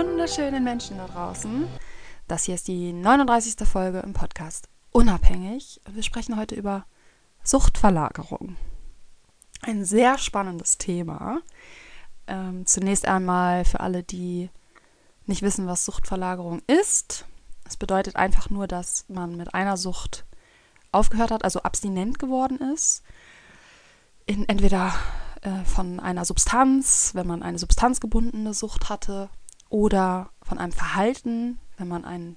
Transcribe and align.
Wunderschönen 0.00 0.64
Menschen 0.64 0.96
da 0.96 1.06
draußen. 1.06 1.68
Das 2.26 2.44
hier 2.44 2.54
ist 2.54 2.68
die 2.68 2.94
39. 2.94 3.68
Folge 3.68 3.98
im 3.98 4.14
Podcast 4.14 4.70
Unabhängig. 4.92 5.82
Wir 5.92 6.02
sprechen 6.02 6.38
heute 6.38 6.54
über 6.54 6.86
Suchtverlagerung. 7.42 8.56
Ein 9.60 9.84
sehr 9.84 10.16
spannendes 10.16 10.78
Thema. 10.78 11.42
Ähm, 12.26 12.64
zunächst 12.64 13.06
einmal 13.06 13.66
für 13.66 13.80
alle, 13.80 14.02
die 14.02 14.48
nicht 15.26 15.42
wissen, 15.42 15.66
was 15.66 15.84
Suchtverlagerung 15.84 16.62
ist. 16.66 17.26
Es 17.66 17.76
bedeutet 17.76 18.16
einfach 18.16 18.48
nur, 18.48 18.66
dass 18.66 19.04
man 19.08 19.36
mit 19.36 19.52
einer 19.52 19.76
Sucht 19.76 20.24
aufgehört 20.92 21.30
hat, 21.30 21.44
also 21.44 21.60
abstinent 21.60 22.18
geworden 22.18 22.56
ist. 22.72 23.02
In, 24.24 24.48
entweder 24.48 24.94
äh, 25.42 25.62
von 25.66 26.00
einer 26.00 26.24
Substanz, 26.24 27.10
wenn 27.12 27.26
man 27.26 27.42
eine 27.42 27.58
substanzgebundene 27.58 28.54
Sucht 28.54 28.88
hatte, 28.88 29.28
oder 29.70 30.30
von 30.42 30.58
einem 30.58 30.72
Verhalten, 30.72 31.58
wenn 31.78 31.88
man 31.88 32.04
ein, 32.04 32.36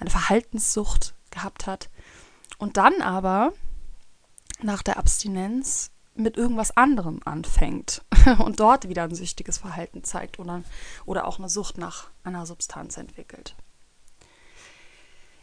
eine 0.00 0.10
Verhaltenssucht 0.10 1.14
gehabt 1.30 1.66
hat. 1.66 1.90
Und 2.56 2.78
dann 2.78 3.02
aber 3.02 3.52
nach 4.62 4.82
der 4.82 4.96
Abstinenz 4.96 5.90
mit 6.14 6.36
irgendwas 6.36 6.76
anderem 6.76 7.20
anfängt 7.24 8.02
und 8.38 8.58
dort 8.58 8.88
wieder 8.88 9.04
ein 9.04 9.14
süchtiges 9.14 9.58
Verhalten 9.58 10.02
zeigt 10.02 10.38
oder, 10.38 10.62
oder 11.04 11.26
auch 11.26 11.38
eine 11.38 11.48
Sucht 11.48 11.78
nach 11.78 12.08
einer 12.24 12.46
Substanz 12.46 12.96
entwickelt. 12.96 13.54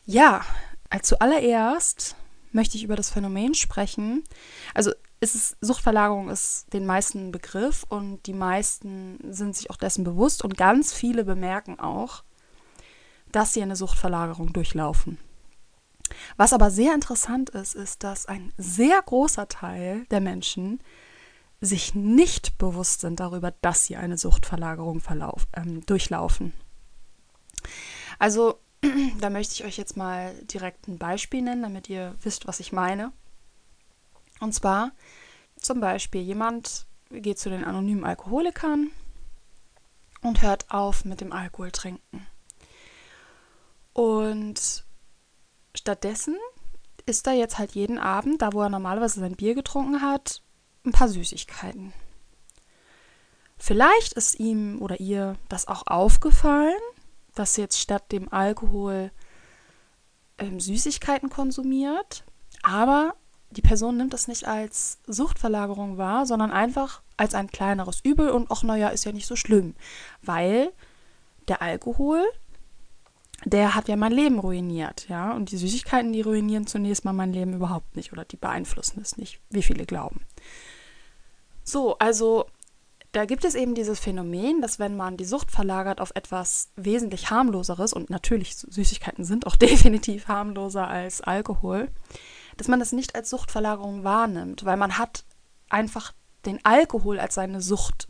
Ja, 0.05 0.42
zuallererst 1.02 2.15
möchte 2.52 2.77
ich 2.77 2.83
über 2.83 2.95
das 2.95 3.09
Phänomen 3.09 3.54
sprechen. 3.54 4.23
Also 4.73 4.92
ist 5.33 5.58
Suchtverlagerung 5.61 6.30
ist 6.30 6.71
den 6.73 6.86
meisten 6.86 7.31
Begriff 7.31 7.86
und 7.87 8.23
die 8.27 8.33
meisten 8.33 9.17
sind 9.31 9.55
sich 9.55 9.71
auch 9.71 9.77
dessen 9.77 10.03
bewusst 10.03 10.43
und 10.43 10.58
ganz 10.58 10.93
viele 10.93 11.23
bemerken 11.23 11.80
auch, 11.80 12.23
dass 13.31 13.53
sie 13.53 13.61
eine 13.61 13.75
Suchtverlagerung 13.75 14.53
durchlaufen. 14.53 15.17
Was 16.37 16.53
aber 16.53 16.69
sehr 16.69 16.93
interessant 16.93 17.49
ist, 17.49 17.75
ist, 17.75 18.03
dass 18.03 18.25
ein 18.25 18.53
sehr 18.58 19.02
großer 19.02 19.47
Teil 19.47 20.05
der 20.11 20.21
Menschen 20.21 20.80
sich 21.61 21.95
nicht 21.95 22.58
bewusst 22.58 23.02
sind 23.02 23.19
darüber, 23.19 23.52
dass 23.61 23.85
sie 23.85 23.95
eine 23.95 24.17
Suchtverlagerung 24.17 24.99
verlauf, 24.99 25.47
ähm, 25.55 25.85
durchlaufen. 25.85 26.53
Also, 28.19 28.59
da 29.19 29.30
möchte 29.30 29.55
ich 29.55 29.65
euch 29.65 29.77
jetzt 29.77 29.97
mal 29.97 30.33
direkt 30.43 30.87
ein 30.87 30.97
Beispiel 30.97 31.41
nennen, 31.41 31.64
damit 31.64 31.89
ihr 31.89 32.15
wisst, 32.21 32.47
was 32.47 32.59
ich 32.59 32.71
meine. 32.71 33.11
Und 34.39 34.53
zwar 34.53 34.91
zum 35.57 35.79
Beispiel 35.79 36.21
jemand 36.21 36.85
geht 37.09 37.39
zu 37.39 37.49
den 37.49 37.63
anonymen 37.63 38.03
Alkoholikern 38.03 38.91
und 40.21 40.41
hört 40.41 40.69
auf 40.71 41.05
mit 41.05 41.21
dem 41.21 41.31
Alkohol 41.31 41.71
trinken. 41.71 42.25
Und 43.93 44.83
stattdessen 45.73 46.35
isst 47.05 47.27
er 47.27 47.33
jetzt 47.33 47.57
halt 47.57 47.71
jeden 47.71 47.97
Abend, 47.97 48.41
da 48.41 48.51
wo 48.51 48.61
er 48.61 48.69
normalerweise 48.69 49.19
sein 49.19 49.35
Bier 49.35 49.55
getrunken 49.55 50.01
hat, 50.01 50.41
ein 50.85 50.91
paar 50.91 51.07
Süßigkeiten. 51.07 51.93
Vielleicht 53.57 54.13
ist 54.13 54.39
ihm 54.39 54.81
oder 54.81 54.99
ihr 54.99 55.37
das 55.47 55.67
auch 55.67 55.87
aufgefallen, 55.87 56.79
dass 57.35 57.57
jetzt 57.57 57.79
statt 57.79 58.11
dem 58.11 58.31
Alkohol 58.31 59.11
ähm, 60.37 60.59
Süßigkeiten 60.59 61.29
konsumiert, 61.29 62.23
aber 62.63 63.15
die 63.55 63.61
Person 63.61 63.98
nimmt 63.98 64.14
das 64.14 64.27
nicht 64.27 64.48
als 64.48 64.99
Suchtverlagerung 65.08 65.98
wahr, 65.98 66.26
sondern 66.26 66.52
einfach 66.52 67.02
als 67.17 67.33
ein 67.33 67.48
kleineres 67.49 68.02
Übel 68.04 68.30
und 68.30 68.52
ach 68.52 68.64
naja, 68.64 68.89
ist 68.89 69.05
ja 69.05 69.11
nicht 69.11 69.27
so 69.27 69.36
schlimm, 69.36 69.76
weil 70.21 70.71
der 71.48 71.61
Alkohol, 71.61 72.23
der 73.45 73.76
hat 73.76 73.88
ja 73.88 73.95
mein 73.95 74.11
Leben 74.11 74.39
ruiniert, 74.39 75.08
ja, 75.10 75.33
und 75.33 75.52
die 75.52 75.58
Süßigkeiten, 75.58 76.14
die 76.14 76.21
ruinieren 76.21 76.67
zunächst 76.67 77.05
mal 77.05 77.14
mein 77.14 77.33
Leben 77.33 77.54
überhaupt 77.54 77.95
nicht 77.95 78.11
oder 78.11 78.26
die 78.26 78.38
beeinflussen 78.38 79.02
es 79.02 79.17
nicht, 79.17 79.39
wie 79.49 79.64
viele 79.64 79.86
glauben. 79.86 80.21
So, 81.64 81.98
also 81.98 82.45
da 83.15 83.23
gibt 83.23 83.45
es 83.45 83.55
eben 83.55 83.76
dieses 83.76 83.98
Phänomen, 83.98 84.61
dass 84.61 84.77
wenn 84.77 84.98
man 84.98 85.15
die 85.15 85.23
Sucht 85.23 85.49
verlagert 85.49 86.02
auf 86.02 86.11
etwas 86.15 86.70
wesentlich 86.76 87.30
harmloseres, 87.30 87.94
und 87.94 88.10
natürlich 88.10 88.58
Süßigkeiten 88.58 89.23
sind 89.23 89.48
auch 89.48 89.55
definitiv 89.55 90.27
harmloser 90.27 90.88
als 90.88 91.21
Alkohol, 91.21 91.88
dass 92.58 92.67
man 92.67 92.80
das 92.80 92.92
nicht 92.92 93.16
als 93.16 93.30
Suchtverlagerung 93.30 94.04
wahrnimmt, 94.04 94.66
weil 94.66 94.77
man 94.77 94.98
hat 94.98 95.23
einfach 95.70 96.14
den 96.45 96.64
Alkohol 96.64 97.20
als 97.20 97.36
seine 97.36 97.61
Sucht 97.61 98.08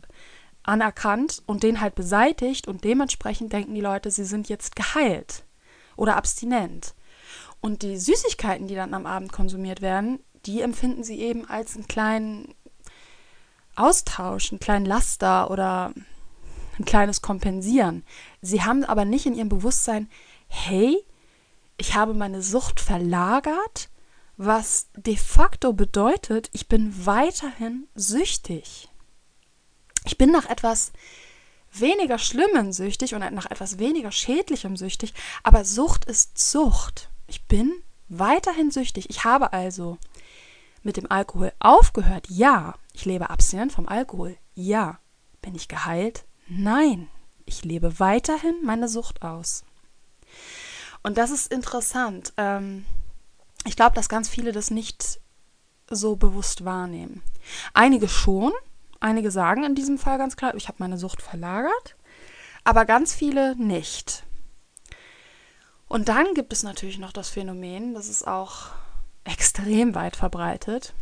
anerkannt 0.62 1.42
und 1.46 1.62
den 1.62 1.80
halt 1.80 1.94
beseitigt 1.94 2.68
und 2.68 2.84
dementsprechend 2.84 3.52
denken 3.52 3.74
die 3.74 3.80
Leute, 3.80 4.10
sie 4.10 4.24
sind 4.24 4.48
jetzt 4.48 4.76
geheilt 4.76 5.44
oder 5.96 6.16
abstinent. 6.16 6.94
Und 7.60 7.82
die 7.82 7.96
Süßigkeiten, 7.96 8.66
die 8.66 8.74
dann 8.74 8.94
am 8.94 9.06
Abend 9.06 9.32
konsumiert 9.32 9.80
werden, 9.80 10.20
die 10.44 10.60
empfinden 10.60 11.04
sie 11.04 11.20
eben 11.20 11.48
als 11.48 11.74
einen 11.74 11.88
kleinen 11.88 12.54
Austausch, 13.74 14.52
einen 14.52 14.60
kleinen 14.60 14.86
Laster 14.86 15.50
oder 15.50 15.92
ein 16.78 16.84
kleines 16.84 17.22
Kompensieren. 17.22 18.04
Sie 18.42 18.62
haben 18.62 18.84
aber 18.84 19.04
nicht 19.04 19.26
in 19.26 19.34
ihrem 19.34 19.48
Bewusstsein, 19.48 20.08
hey, 20.48 21.02
ich 21.78 21.94
habe 21.94 22.14
meine 22.14 22.42
Sucht 22.42 22.80
verlagert 22.80 23.88
was 24.36 24.88
de 24.94 25.16
facto 25.16 25.72
bedeutet, 25.72 26.48
ich 26.52 26.68
bin 26.68 27.06
weiterhin 27.06 27.88
süchtig. 27.94 28.88
Ich 30.04 30.18
bin 30.18 30.30
nach 30.30 30.46
etwas 30.46 30.92
weniger 31.72 32.18
Schlimmem 32.18 32.72
süchtig 32.72 33.14
und 33.14 33.20
nach 33.32 33.50
etwas 33.50 33.78
weniger 33.78 34.12
Schädlichem 34.12 34.76
süchtig, 34.76 35.14
aber 35.42 35.64
Sucht 35.64 36.04
ist 36.04 36.38
Sucht. 36.38 37.10
Ich 37.26 37.44
bin 37.46 37.82
weiterhin 38.08 38.70
süchtig. 38.70 39.10
Ich 39.10 39.24
habe 39.24 39.52
also 39.52 39.98
mit 40.82 40.96
dem 40.96 41.10
Alkohol 41.10 41.52
aufgehört. 41.58 42.28
Ja. 42.30 42.74
Ich 42.92 43.04
lebe 43.04 43.30
abstinent 43.30 43.72
vom 43.72 43.88
Alkohol. 43.88 44.36
Ja. 44.54 45.00
Bin 45.42 45.54
ich 45.54 45.68
geheilt? 45.68 46.24
Nein. 46.48 47.08
Ich 47.44 47.64
lebe 47.64 47.98
weiterhin 47.98 48.54
meine 48.64 48.88
Sucht 48.88 49.22
aus. 49.22 49.64
Und 51.02 51.18
das 51.18 51.30
ist 51.30 51.52
interessant. 51.52 52.32
Ähm, 52.36 52.84
ich 53.66 53.76
glaube, 53.76 53.94
dass 53.94 54.08
ganz 54.08 54.28
viele 54.28 54.52
das 54.52 54.70
nicht 54.70 55.20
so 55.90 56.16
bewusst 56.16 56.64
wahrnehmen. 56.64 57.22
Einige 57.74 58.08
schon, 58.08 58.52
einige 59.00 59.30
sagen 59.30 59.64
in 59.64 59.74
diesem 59.74 59.98
Fall 59.98 60.18
ganz 60.18 60.36
klar, 60.36 60.54
ich 60.54 60.68
habe 60.68 60.78
meine 60.80 60.98
Sucht 60.98 61.22
verlagert, 61.22 61.96
aber 62.64 62.84
ganz 62.84 63.14
viele 63.14 63.54
nicht. 63.56 64.24
Und 65.88 66.08
dann 66.08 66.34
gibt 66.34 66.52
es 66.52 66.62
natürlich 66.62 66.98
noch 66.98 67.12
das 67.12 67.28
Phänomen, 67.28 67.94
das 67.94 68.08
ist 68.08 68.26
auch 68.26 68.68
extrem 69.24 69.94
weit 69.94 70.16
verbreitet, 70.16 70.94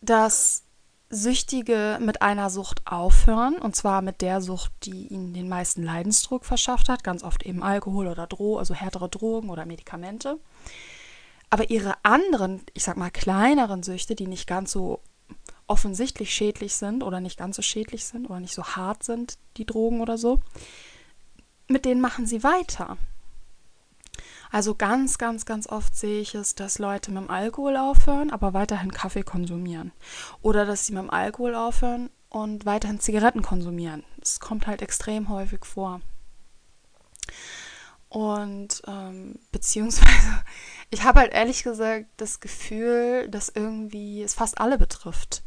dass 0.00 0.64
Süchtige 1.10 1.98
mit 2.00 2.20
einer 2.20 2.50
Sucht 2.50 2.82
aufhören, 2.86 3.56
und 3.56 3.74
zwar 3.74 4.02
mit 4.02 4.20
der 4.20 4.42
Sucht, 4.42 4.72
die 4.84 5.08
ihnen 5.08 5.32
den 5.32 5.48
meisten 5.48 5.82
Leidensdruck 5.82 6.44
verschafft 6.44 6.88
hat, 6.88 7.02
ganz 7.02 7.22
oft 7.22 7.44
eben 7.44 7.62
Alkohol 7.62 8.08
oder 8.08 8.26
Droh, 8.26 8.58
also 8.58 8.74
härtere 8.74 9.08
Drogen 9.08 9.48
oder 9.48 9.64
Medikamente. 9.64 10.38
Aber 11.50 11.70
ihre 11.70 11.94
anderen, 12.02 12.60
ich 12.74 12.84
sag 12.84 12.98
mal 12.98 13.10
kleineren 13.10 13.82
Süchte, 13.82 14.14
die 14.14 14.26
nicht 14.26 14.46
ganz 14.46 14.70
so 14.70 15.00
offensichtlich 15.66 16.34
schädlich 16.34 16.74
sind 16.74 17.02
oder 17.02 17.20
nicht 17.20 17.38
ganz 17.38 17.56
so 17.56 17.62
schädlich 17.62 18.04
sind 18.04 18.28
oder 18.28 18.40
nicht 18.40 18.54
so 18.54 18.64
hart 18.64 19.02
sind, 19.02 19.38
die 19.56 19.66
Drogen 19.66 20.00
oder 20.00 20.18
so, 20.18 20.40
mit 21.68 21.84
denen 21.84 22.00
machen 22.00 22.26
sie 22.26 22.42
weiter. 22.42 22.98
Also 24.50 24.74
ganz, 24.74 25.18
ganz, 25.18 25.44
ganz 25.44 25.68
oft 25.68 25.94
sehe 25.94 26.20
ich 26.20 26.34
es, 26.34 26.54
dass 26.54 26.78
Leute 26.78 27.10
mit 27.10 27.22
dem 27.22 27.30
Alkohol 27.30 27.76
aufhören, 27.76 28.30
aber 28.30 28.54
weiterhin 28.54 28.92
Kaffee 28.92 29.22
konsumieren. 29.22 29.92
Oder 30.42 30.64
dass 30.64 30.86
sie 30.86 30.92
mit 30.92 31.02
dem 31.02 31.10
Alkohol 31.10 31.54
aufhören 31.54 32.10
und 32.28 32.66
weiterhin 32.66 33.00
Zigaretten 33.00 33.42
konsumieren. 33.42 34.04
Das 34.18 34.40
kommt 34.40 34.66
halt 34.66 34.82
extrem 34.82 35.28
häufig 35.28 35.64
vor. 35.64 36.00
Und 38.08 38.82
ähm, 38.86 39.38
beziehungsweise, 39.52 40.44
ich 40.90 41.04
habe 41.04 41.20
halt 41.20 41.32
ehrlich 41.32 41.62
gesagt 41.62 42.06
das 42.16 42.40
Gefühl, 42.40 43.28
dass 43.28 43.48
irgendwie 43.48 44.22
es 44.22 44.34
fast 44.34 44.60
alle 44.60 44.78
betrifft. 44.78 45.42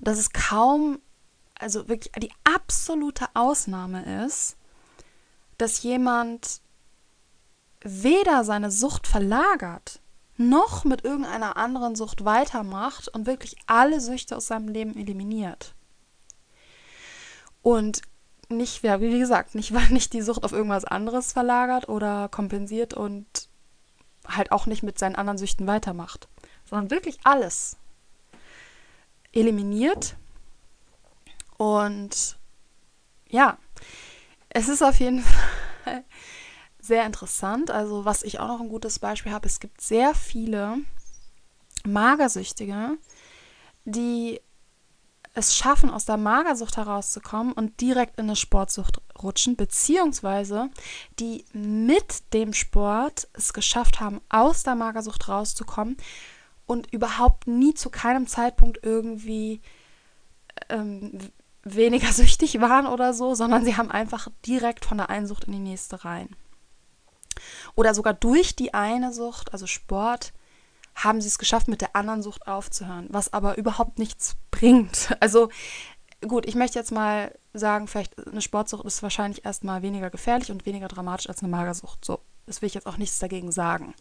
Dass 0.00 0.18
es 0.18 0.32
kaum, 0.32 1.00
also 1.58 1.88
wirklich 1.88 2.12
die 2.18 2.32
absolute 2.44 3.26
Ausnahme 3.34 4.24
ist, 4.26 4.56
dass 5.58 5.82
jemand 5.82 6.61
weder 7.84 8.44
seine 8.44 8.70
Sucht 8.70 9.06
verlagert, 9.06 10.00
noch 10.36 10.84
mit 10.84 11.04
irgendeiner 11.04 11.56
anderen 11.56 11.94
Sucht 11.94 12.24
weitermacht 12.24 13.08
und 13.08 13.26
wirklich 13.26 13.56
alle 13.66 14.00
Süchte 14.00 14.36
aus 14.36 14.46
seinem 14.46 14.68
Leben 14.68 14.96
eliminiert. 14.96 15.74
Und 17.62 18.02
nicht, 18.48 18.82
ja, 18.82 19.00
wie 19.00 19.18
gesagt, 19.18 19.54
nicht, 19.54 19.72
weil 19.74 19.88
nicht 19.88 20.12
die 20.12 20.22
Sucht 20.22 20.44
auf 20.44 20.52
irgendwas 20.52 20.84
anderes 20.84 21.32
verlagert 21.32 21.88
oder 21.88 22.28
kompensiert 22.28 22.94
und 22.94 23.26
halt 24.26 24.52
auch 24.52 24.66
nicht 24.66 24.82
mit 24.82 24.98
seinen 24.98 25.16
anderen 25.16 25.38
Süchten 25.38 25.66
weitermacht, 25.66 26.28
sondern 26.68 26.90
wirklich 26.90 27.18
alles 27.24 27.76
eliminiert. 29.32 30.16
Und 31.56 32.38
ja, 33.28 33.58
es 34.50 34.68
ist 34.68 34.82
auf 34.82 35.00
jeden 35.00 35.22
Fall 35.84 36.04
sehr 36.82 37.06
interessant. 37.06 37.70
Also, 37.70 38.04
was 38.04 38.22
ich 38.22 38.40
auch 38.40 38.48
noch 38.48 38.60
ein 38.60 38.68
gutes 38.68 38.98
Beispiel 38.98 39.32
habe, 39.32 39.46
es 39.46 39.60
gibt 39.60 39.80
sehr 39.80 40.14
viele 40.14 40.78
Magersüchtige, 41.84 42.98
die 43.84 44.40
es 45.34 45.56
schaffen, 45.56 45.90
aus 45.90 46.04
der 46.04 46.18
Magersucht 46.18 46.76
herauszukommen 46.76 47.52
und 47.54 47.80
direkt 47.80 48.18
in 48.18 48.26
eine 48.26 48.36
Sportsucht 48.36 49.00
rutschen, 49.22 49.56
beziehungsweise 49.56 50.68
die 51.18 51.46
mit 51.54 52.34
dem 52.34 52.52
Sport 52.52 53.28
es 53.32 53.54
geschafft 53.54 54.00
haben, 54.00 54.20
aus 54.28 54.62
der 54.62 54.74
Magersucht 54.74 55.28
rauszukommen 55.28 55.96
und 56.66 56.92
überhaupt 56.92 57.46
nie 57.46 57.72
zu 57.72 57.88
keinem 57.88 58.26
Zeitpunkt 58.26 58.80
irgendwie 58.82 59.62
ähm, 60.68 61.18
weniger 61.62 62.12
süchtig 62.12 62.60
waren 62.60 62.86
oder 62.86 63.14
so, 63.14 63.34
sondern 63.34 63.64
sie 63.64 63.76
haben 63.76 63.90
einfach 63.90 64.28
direkt 64.44 64.84
von 64.84 64.98
der 64.98 65.10
einen 65.10 65.26
Sucht 65.26 65.44
in 65.44 65.52
die 65.52 65.58
nächste 65.60 66.04
rein. 66.04 66.28
Oder 67.74 67.94
sogar 67.94 68.14
durch 68.14 68.56
die 68.56 68.74
eine 68.74 69.12
Sucht, 69.12 69.52
also 69.52 69.66
Sport, 69.66 70.32
haben 70.94 71.20
sie 71.20 71.28
es 71.28 71.38
geschafft, 71.38 71.68
mit 71.68 71.80
der 71.80 71.96
anderen 71.96 72.22
Sucht 72.22 72.46
aufzuhören, 72.46 73.06
was 73.10 73.32
aber 73.32 73.56
überhaupt 73.56 73.98
nichts 73.98 74.36
bringt. 74.50 75.16
Also 75.20 75.48
gut, 76.20 76.46
ich 76.46 76.54
möchte 76.54 76.78
jetzt 76.78 76.92
mal 76.92 77.34
sagen, 77.52 77.86
vielleicht 77.86 78.26
eine 78.26 78.40
Sportsucht 78.40 78.84
ist 78.84 79.02
wahrscheinlich 79.02 79.44
erstmal 79.44 79.82
weniger 79.82 80.10
gefährlich 80.10 80.50
und 80.50 80.66
weniger 80.66 80.88
dramatisch 80.88 81.28
als 81.28 81.42
eine 81.42 81.50
Magersucht. 81.50 82.04
So, 82.04 82.20
das 82.46 82.62
will 82.62 82.66
ich 82.66 82.74
jetzt 82.74 82.86
auch 82.86 82.96
nichts 82.96 83.18
dagegen 83.18 83.52
sagen. 83.52 83.94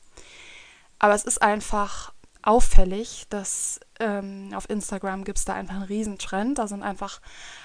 Aber 1.00 1.16
es 1.16 1.24
ist 1.24 1.42
einfach 1.42 2.14
auffällig, 2.44 3.26
dass 3.30 3.80
ähm, 4.00 4.52
auf 4.56 4.70
Instagram 4.70 5.24
gibt 5.24 5.38
es 5.38 5.46
da 5.46 5.54
einfach 5.54 5.76
einen 5.76 5.84
Riesentrend. 5.84 6.58
Da 6.58 6.68
sind 6.68 6.84
einfach 6.84 7.22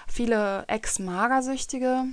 viele 0.06 0.64
Ex-Magersüchtige, 0.68 2.04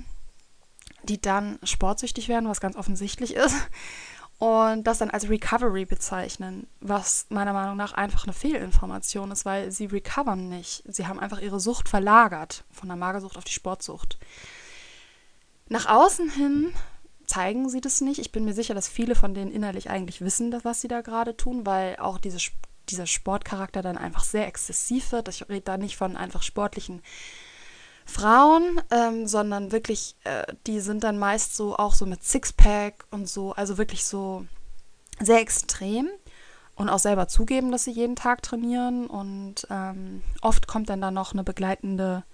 die 1.04 1.20
dann 1.20 1.58
sportsüchtig 1.62 2.28
werden, 2.28 2.48
was 2.48 2.60
ganz 2.60 2.76
offensichtlich 2.76 3.34
ist 3.34 3.54
und 4.38 4.84
das 4.84 4.98
dann 4.98 5.10
als 5.10 5.28
Recovery 5.28 5.84
bezeichnen, 5.84 6.66
was 6.80 7.26
meiner 7.28 7.52
Meinung 7.52 7.76
nach 7.76 7.92
einfach 7.92 8.24
eine 8.24 8.32
Fehlinformation 8.32 9.30
ist, 9.30 9.44
weil 9.44 9.70
sie 9.70 9.86
recovern 9.86 10.48
nicht. 10.48 10.82
Sie 10.86 11.06
haben 11.06 11.20
einfach 11.20 11.40
ihre 11.40 11.60
Sucht 11.60 11.88
verlagert 11.88 12.64
von 12.70 12.88
der 12.88 12.96
Magersucht 12.96 13.36
auf 13.36 13.44
die 13.44 13.52
Sportsucht. 13.52 14.18
Nach 15.68 15.86
außen 15.86 16.30
hin 16.30 16.72
zeigen 17.26 17.68
sie 17.68 17.80
das 17.80 18.00
nicht. 18.00 18.18
Ich 18.18 18.32
bin 18.32 18.44
mir 18.44 18.54
sicher, 18.54 18.74
dass 18.74 18.88
viele 18.88 19.14
von 19.14 19.34
denen 19.34 19.50
innerlich 19.52 19.88
eigentlich 19.88 20.20
wissen, 20.20 20.54
was 20.62 20.80
sie 20.80 20.88
da 20.88 21.00
gerade 21.00 21.36
tun, 21.36 21.64
weil 21.64 21.96
auch 21.96 22.18
diese, 22.18 22.38
dieser 22.90 23.06
Sportcharakter 23.06 23.82
dann 23.82 23.96
einfach 23.96 24.24
sehr 24.24 24.46
exzessiv 24.46 25.12
wird. 25.12 25.28
Ich 25.28 25.48
rede 25.48 25.62
da 25.62 25.78
nicht 25.78 25.96
von 25.96 26.16
einfach 26.16 26.42
sportlichen 26.42 27.02
Frauen, 28.04 28.80
ähm, 28.90 29.26
sondern 29.26 29.72
wirklich, 29.72 30.16
äh, 30.24 30.44
die 30.66 30.80
sind 30.80 31.04
dann 31.04 31.18
meist 31.18 31.56
so 31.56 31.76
auch 31.76 31.94
so 31.94 32.06
mit 32.06 32.22
Sixpack 32.22 33.06
und 33.10 33.28
so, 33.28 33.52
also 33.52 33.78
wirklich 33.78 34.04
so 34.04 34.46
sehr 35.20 35.40
extrem 35.40 36.08
und 36.76 36.88
auch 36.88 36.98
selber 36.98 37.28
zugeben, 37.28 37.70
dass 37.70 37.84
sie 37.84 37.92
jeden 37.92 38.16
Tag 38.16 38.42
trainieren 38.42 39.06
und 39.06 39.66
ähm, 39.70 40.22
oft 40.42 40.66
kommt 40.66 40.90
dann 40.90 41.00
da 41.00 41.10
noch 41.10 41.32
eine 41.32 41.44
begleitende 41.44 42.24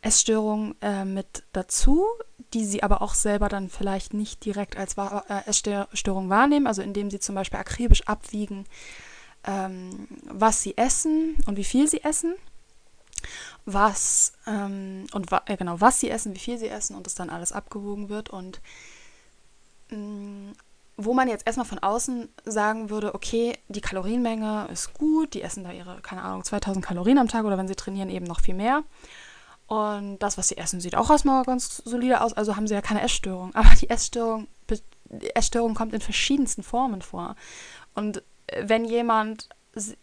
Essstörung 0.00 0.76
äh, 0.80 1.04
mit 1.04 1.42
dazu, 1.52 2.06
die 2.54 2.64
sie 2.64 2.82
aber 2.82 3.02
auch 3.02 3.14
selber 3.14 3.48
dann 3.48 3.68
vielleicht 3.68 4.14
nicht 4.14 4.44
direkt 4.44 4.76
als 4.76 4.96
äh, 4.96 5.46
Essstörung 5.46 6.30
wahrnehmen, 6.30 6.66
also 6.66 6.82
indem 6.82 7.10
sie 7.10 7.18
zum 7.18 7.34
Beispiel 7.34 7.58
akribisch 7.58 8.06
abwiegen, 8.06 8.64
ähm, 9.44 10.06
was 10.22 10.62
sie 10.62 10.76
essen 10.76 11.36
und 11.46 11.56
wie 11.56 11.64
viel 11.64 11.88
sie 11.88 12.04
essen 12.04 12.34
was 13.64 14.32
ähm, 14.46 15.06
und 15.12 15.30
wa 15.30 15.42
äh, 15.46 15.56
genau, 15.56 15.80
was 15.80 16.00
sie 16.00 16.10
essen, 16.10 16.34
wie 16.34 16.38
viel 16.38 16.58
sie 16.58 16.68
essen 16.68 16.96
und 16.96 17.06
das 17.06 17.14
dann 17.14 17.30
alles 17.30 17.52
abgewogen 17.52 18.08
wird. 18.08 18.30
Und 18.30 18.60
mh, 19.90 19.98
mm, 19.98 20.52
wo 21.00 21.14
man 21.14 21.28
jetzt 21.28 21.46
erstmal 21.46 21.66
von 21.66 21.78
außen 21.78 22.28
sagen 22.44 22.90
würde, 22.90 23.14
okay, 23.14 23.56
die 23.68 23.80
Kalorienmenge 23.80 24.68
ist 24.72 24.94
gut, 24.94 25.32
die 25.32 25.42
essen 25.42 25.62
da 25.62 25.70
ihre, 25.70 26.00
keine 26.00 26.22
Ahnung, 26.22 26.42
2000 26.42 26.84
Kalorien 26.84 27.18
am 27.18 27.28
Tag 27.28 27.44
oder 27.44 27.56
wenn 27.56 27.68
sie 27.68 27.76
trainieren 27.76 28.10
eben 28.10 28.26
noch 28.26 28.40
viel 28.40 28.54
mehr. 28.54 28.82
Und 29.68 30.18
das, 30.18 30.36
was 30.38 30.48
sie 30.48 30.56
essen, 30.56 30.80
sieht 30.80 30.96
auch 30.96 31.08
erstmal 31.08 31.44
ganz 31.44 31.76
solide 31.84 32.20
aus, 32.20 32.32
also 32.32 32.56
haben 32.56 32.66
sie 32.66 32.74
ja 32.74 32.80
keine 32.80 33.02
Essstörung. 33.02 33.54
Aber 33.54 33.68
die 33.80 33.88
Essstörung, 33.88 34.48
die 35.04 35.36
Essstörung 35.36 35.74
kommt 35.74 35.94
in 35.94 36.00
verschiedensten 36.00 36.64
Formen 36.64 37.00
vor. 37.00 37.36
Und 37.94 38.22
wenn 38.60 38.84
jemand 38.84 39.48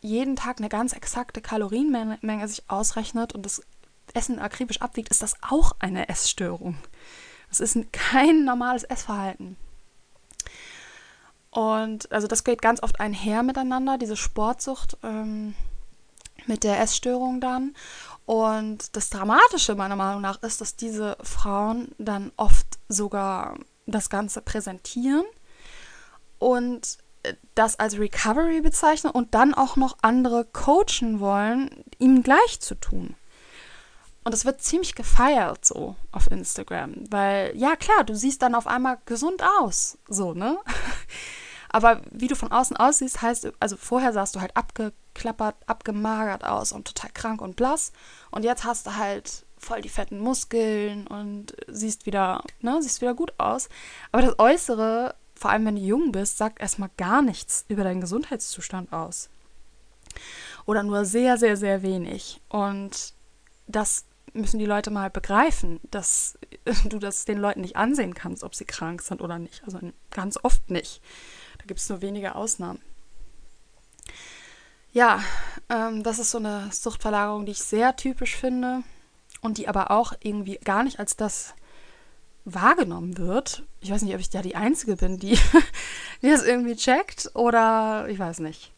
jeden 0.01 0.35
Tag 0.35 0.59
eine 0.59 0.69
ganz 0.69 0.93
exakte 0.93 1.41
Kalorienmenge 1.41 2.47
sich 2.47 2.63
ausrechnet 2.69 3.33
und 3.33 3.45
das 3.45 3.61
Essen 4.13 4.39
akribisch 4.39 4.81
abwiegt, 4.81 5.09
ist 5.09 5.21
das 5.21 5.35
auch 5.41 5.73
eine 5.79 6.09
Essstörung. 6.09 6.77
Das 7.49 7.59
ist 7.59 7.91
kein 7.91 8.45
normales 8.45 8.83
Essverhalten. 8.83 9.57
Und 11.51 12.11
also 12.11 12.27
das 12.27 12.43
geht 12.43 12.61
ganz 12.61 12.83
oft 12.83 12.99
einher 12.99 13.41
miteinander, 13.43 13.97
diese 13.97 14.17
Sportsucht 14.17 14.97
ähm, 15.03 15.55
mit 16.47 16.63
der 16.63 16.79
Essstörung 16.81 17.39
dann. 17.39 17.75
Und 18.25 18.95
das 18.95 19.09
Dramatische 19.09 19.75
meiner 19.75 19.95
Meinung 19.95 20.21
nach 20.21 20.41
ist, 20.43 20.59
dass 20.59 20.75
diese 20.75 21.15
Frauen 21.21 21.93
dann 21.97 22.31
oft 22.35 22.67
sogar 22.89 23.57
das 23.85 24.09
Ganze 24.09 24.41
präsentieren 24.41 25.25
und 26.39 26.97
das 27.55 27.79
als 27.79 27.97
Recovery 27.97 28.61
bezeichnen 28.61 29.11
und 29.11 29.33
dann 29.33 29.53
auch 29.53 29.75
noch 29.75 29.97
andere 30.01 30.45
coachen 30.45 31.19
wollen, 31.19 31.69
ihm 31.99 32.23
gleich 32.23 32.59
zu 32.59 32.75
tun. 32.75 33.15
Und 34.23 34.33
das 34.33 34.45
wird 34.45 34.61
ziemlich 34.61 34.95
gefeiert 34.95 35.63
so 35.63 35.95
auf 36.11 36.31
Instagram, 36.31 36.95
weil 37.11 37.55
ja 37.55 37.75
klar, 37.75 38.03
du 38.03 38.15
siehst 38.15 38.41
dann 38.41 38.55
auf 38.55 38.65
einmal 38.65 38.97
gesund 39.05 39.43
aus, 39.61 39.99
so, 40.09 40.33
ne? 40.33 40.57
Aber 41.69 42.01
wie 42.09 42.27
du 42.27 42.35
von 42.35 42.51
außen 42.51 42.77
aussiehst, 42.77 43.21
heißt, 43.21 43.51
also 43.59 43.75
vorher 43.75 44.13
sahst 44.13 44.35
du 44.35 44.41
halt 44.41 44.55
abgeklappert, 44.55 45.55
abgemagert 45.67 46.45
aus 46.45 46.71
und 46.71 46.87
total 46.87 47.11
krank 47.13 47.41
und 47.41 47.57
blass. 47.57 47.91
Und 48.31 48.45
jetzt 48.45 48.63
hast 48.63 48.87
du 48.87 48.95
halt 48.95 49.45
voll 49.57 49.81
die 49.81 49.89
fetten 49.89 50.19
Muskeln 50.19 51.05
und 51.05 51.53
siehst 51.67 52.05
wieder, 52.05 52.43
ne, 52.61 52.81
siehst 52.81 53.01
wieder 53.01 53.13
gut 53.13 53.33
aus. 53.37 53.67
Aber 54.11 54.21
das 54.21 54.39
Äußere 54.39 55.15
vor 55.35 55.51
allem 55.51 55.65
wenn 55.65 55.75
du 55.75 55.81
jung 55.81 56.11
bist, 56.11 56.37
sagt 56.37 56.59
erstmal 56.59 56.89
gar 56.97 57.21
nichts 57.21 57.65
über 57.67 57.83
deinen 57.83 58.01
Gesundheitszustand 58.01 58.93
aus. 58.93 59.29
Oder 60.65 60.83
nur 60.83 61.05
sehr, 61.05 61.37
sehr, 61.37 61.57
sehr 61.57 61.83
wenig. 61.83 62.41
Und 62.49 63.13
das 63.67 64.05
müssen 64.33 64.59
die 64.59 64.65
Leute 64.65 64.91
mal 64.91 65.09
begreifen, 65.09 65.79
dass 65.91 66.37
du 66.85 66.99
das 66.99 67.25
den 67.25 67.37
Leuten 67.37 67.61
nicht 67.61 67.75
ansehen 67.75 68.13
kannst, 68.13 68.43
ob 68.43 68.55
sie 68.55 68.65
krank 68.65 69.01
sind 69.01 69.21
oder 69.21 69.39
nicht. 69.39 69.63
Also 69.65 69.79
ganz 70.11 70.37
oft 70.41 70.69
nicht. 70.69 71.01
Da 71.57 71.65
gibt 71.65 71.79
es 71.79 71.89
nur 71.89 72.01
wenige 72.01 72.35
Ausnahmen. 72.35 72.81
Ja, 74.91 75.21
ähm, 75.69 76.03
das 76.03 76.19
ist 76.19 76.31
so 76.31 76.37
eine 76.37 76.69
Suchtverlagerung, 76.71 77.45
die 77.45 77.51
ich 77.51 77.63
sehr 77.63 77.95
typisch 77.97 78.35
finde 78.35 78.83
und 79.41 79.57
die 79.57 79.67
aber 79.67 79.91
auch 79.91 80.13
irgendwie 80.21 80.57
gar 80.63 80.83
nicht 80.83 80.99
als 80.99 81.17
das 81.17 81.53
wahrgenommen 82.45 83.17
wird. 83.17 83.63
Ich 83.81 83.91
weiß 83.91 84.03
nicht, 84.03 84.13
ob 84.13 84.19
ich 84.19 84.29
da 84.29 84.41
die 84.41 84.55
Einzige 84.55 84.95
bin, 84.95 85.17
die, 85.17 85.37
die 86.21 86.29
das 86.29 86.43
irgendwie 86.43 86.75
checkt 86.75 87.31
oder 87.33 88.07
ich 88.07 88.19
weiß 88.19 88.39
nicht. 88.39 88.71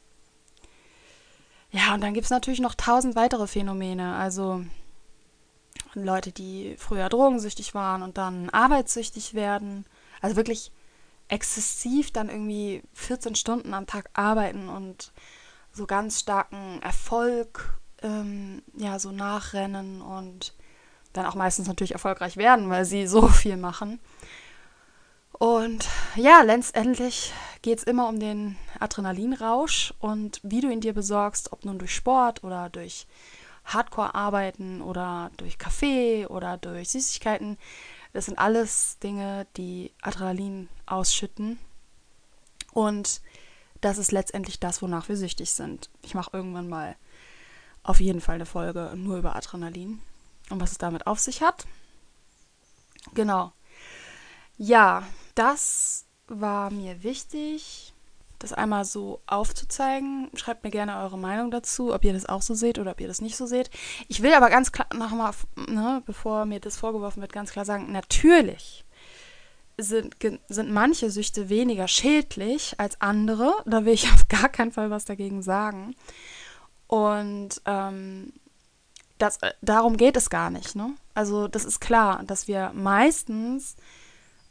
Ja, 1.72 1.94
und 1.94 2.02
dann 2.02 2.14
gibt 2.14 2.26
es 2.26 2.32
natürlich 2.32 2.62
noch 2.62 2.76
tausend 2.76 3.16
weitere 3.16 3.46
Phänomene. 3.46 4.16
Also 4.16 4.64
Leute, 5.94 6.32
die 6.32 6.76
früher 6.78 7.10
drogensüchtig 7.10 7.76
waren 7.76 8.02
und 8.04 8.18
dann 8.18 8.50
arbeitssüchtig 8.50 9.34
werden. 9.34 9.86
Also 10.22 10.38
wirklich 10.38 10.72
exzessiv 11.28 12.12
dann 12.12 12.30
irgendwie 12.30 12.84
14 12.94 13.36
Stunden 13.36 13.74
am 13.74 13.86
Tag 13.86 14.10
arbeiten 14.14 14.70
und 14.70 15.12
so 15.74 15.86
ganz 15.86 16.22
starken 16.22 16.82
Erfolg 16.82 17.78
ähm, 18.02 18.64
ja 18.78 18.98
so 18.98 19.12
nachrennen 19.12 20.02
und 20.02 20.54
dann 21.14 21.26
auch 21.26 21.36
meistens 21.36 21.68
natürlich 21.68 21.94
erfolgreich 21.94 22.38
werden, 22.38 22.70
weil 22.70 22.86
sie 22.86 23.08
so 23.08 23.28
viel 23.28 23.58
machen. 23.58 24.00
Und 25.32 25.88
ja, 26.16 26.42
letztendlich 26.42 27.32
geht 27.62 27.80
es 27.80 27.84
immer 27.84 28.08
um 28.08 28.20
den 28.20 28.58
Adrenalinrausch 28.80 29.94
und 30.00 30.40
wie 30.42 30.62
du 30.62 30.70
ihn 30.70 30.82
dir 30.82 30.94
besorgst, 30.94 31.52
ob 31.52 31.64
nun 31.64 31.78
durch 31.78 31.94
Sport 31.94 32.44
oder 32.44 32.70
durch 32.70 33.06
Hardcore-Arbeiten 33.66 34.82
oder 34.82 35.30
durch 35.38 35.58
Kaffee 35.58 36.26
oder 36.26 36.58
durch 36.58 36.90
Süßigkeiten. 36.90 37.58
Das 38.14 38.26
sind 38.26 38.40
alles 38.40 38.98
Dinge, 39.00 39.46
die 39.58 39.92
Adrenalin 40.02 40.70
ausschütten. 40.86 41.60
Und 42.74 43.22
das 43.82 43.98
ist 44.00 44.12
letztendlich 44.12 44.60
das, 44.60 44.82
wonach 44.82 45.08
wir 45.08 45.18
süchtig 45.18 45.52
sind. 45.52 45.90
Ich 46.02 46.16
mache 46.16 46.32
irgendwann 46.34 46.70
mal 46.70 46.96
auf 47.84 48.00
jeden 48.00 48.22
Fall 48.22 48.36
eine 48.36 48.46
Folge 48.46 48.94
nur 48.96 49.18
über 49.18 49.36
Adrenalin 49.36 50.00
und 50.50 50.62
was 50.62 50.72
es 50.72 50.78
damit 50.78 51.08
auf 51.08 51.20
sich 51.20 51.42
hat. 51.42 51.66
Genau. 53.14 53.54
Ja, 54.58 55.04
das 55.36 56.06
war 56.28 56.72
mir 56.72 57.04
wichtig, 57.04 57.94
das 58.40 58.54
einmal 58.54 58.86
so 58.86 59.22
aufzuzeigen. 59.28 60.30
Schreibt 60.36 60.64
mir 60.64 60.72
gerne 60.72 61.00
eure 61.00 61.18
Meinung 61.18 61.52
dazu, 61.52 61.94
ob 61.94 62.04
ihr 62.04 62.14
das 62.14 62.28
auch 62.28 62.42
so 62.42 62.54
seht 62.54 62.80
oder 62.80 62.92
ob 62.92 63.02
ihr 63.02 63.08
das 63.08 63.22
nicht 63.22 63.38
so 63.38 63.46
seht. 63.46 63.70
Ich 64.08 64.22
will 64.22 64.34
aber 64.34 64.50
ganz 64.50 64.72
klar 64.72 64.88
nochmal, 64.94 65.34
ne, 65.56 66.02
bevor 66.06 66.46
mir 66.46 66.60
das 66.60 66.78
vorgeworfen 66.78 67.22
wird, 67.22 67.34
ganz 67.34 67.52
klar 67.52 67.66
sagen, 67.66 67.92
natürlich 67.92 68.86
sind, 69.78 70.16
sind 70.50 70.72
manche 70.72 71.12
Süchte 71.12 71.50
weniger 71.50 71.88
schädlich 71.88 72.80
als 72.80 73.00
andere. 73.02 73.54
Da 73.66 73.86
will 73.86 73.94
ich 73.94 74.12
auf 74.14 74.28
gar 74.28 74.50
keinen 74.50 74.72
Fall 74.72 74.90
was 74.90 75.06
dagegen 75.06 75.42
sagen. 75.42 75.96
Und 76.88 77.62
ähm, 77.66 78.34
das, 79.18 79.38
äh, 79.38 79.54
darum 79.62 79.98
geht 79.98 80.18
es 80.18 80.30
gar 80.30 80.50
nicht. 80.50 80.76
Ne? 80.76 80.94
Also 81.14 81.48
das 81.48 81.66
ist 81.66 81.80
klar, 81.80 82.24
dass 82.24 82.48
wir 82.48 82.72
meistens 82.74 83.76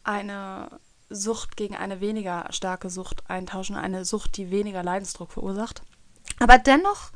eine 0.05 0.81
Sucht 1.09 1.57
gegen 1.57 1.77
eine 1.77 2.01
weniger 2.01 2.47
starke 2.51 2.91
Sucht 2.91 3.29
eintauschen, 3.29 3.77
eine 3.77 4.05
Sucht, 4.05 4.37
die 4.37 4.51
weniger 4.51 4.83
Leidensdruck 4.83 5.33
verursacht. 5.33 5.83
Aber 6.39 6.59
dennoch 6.59 7.13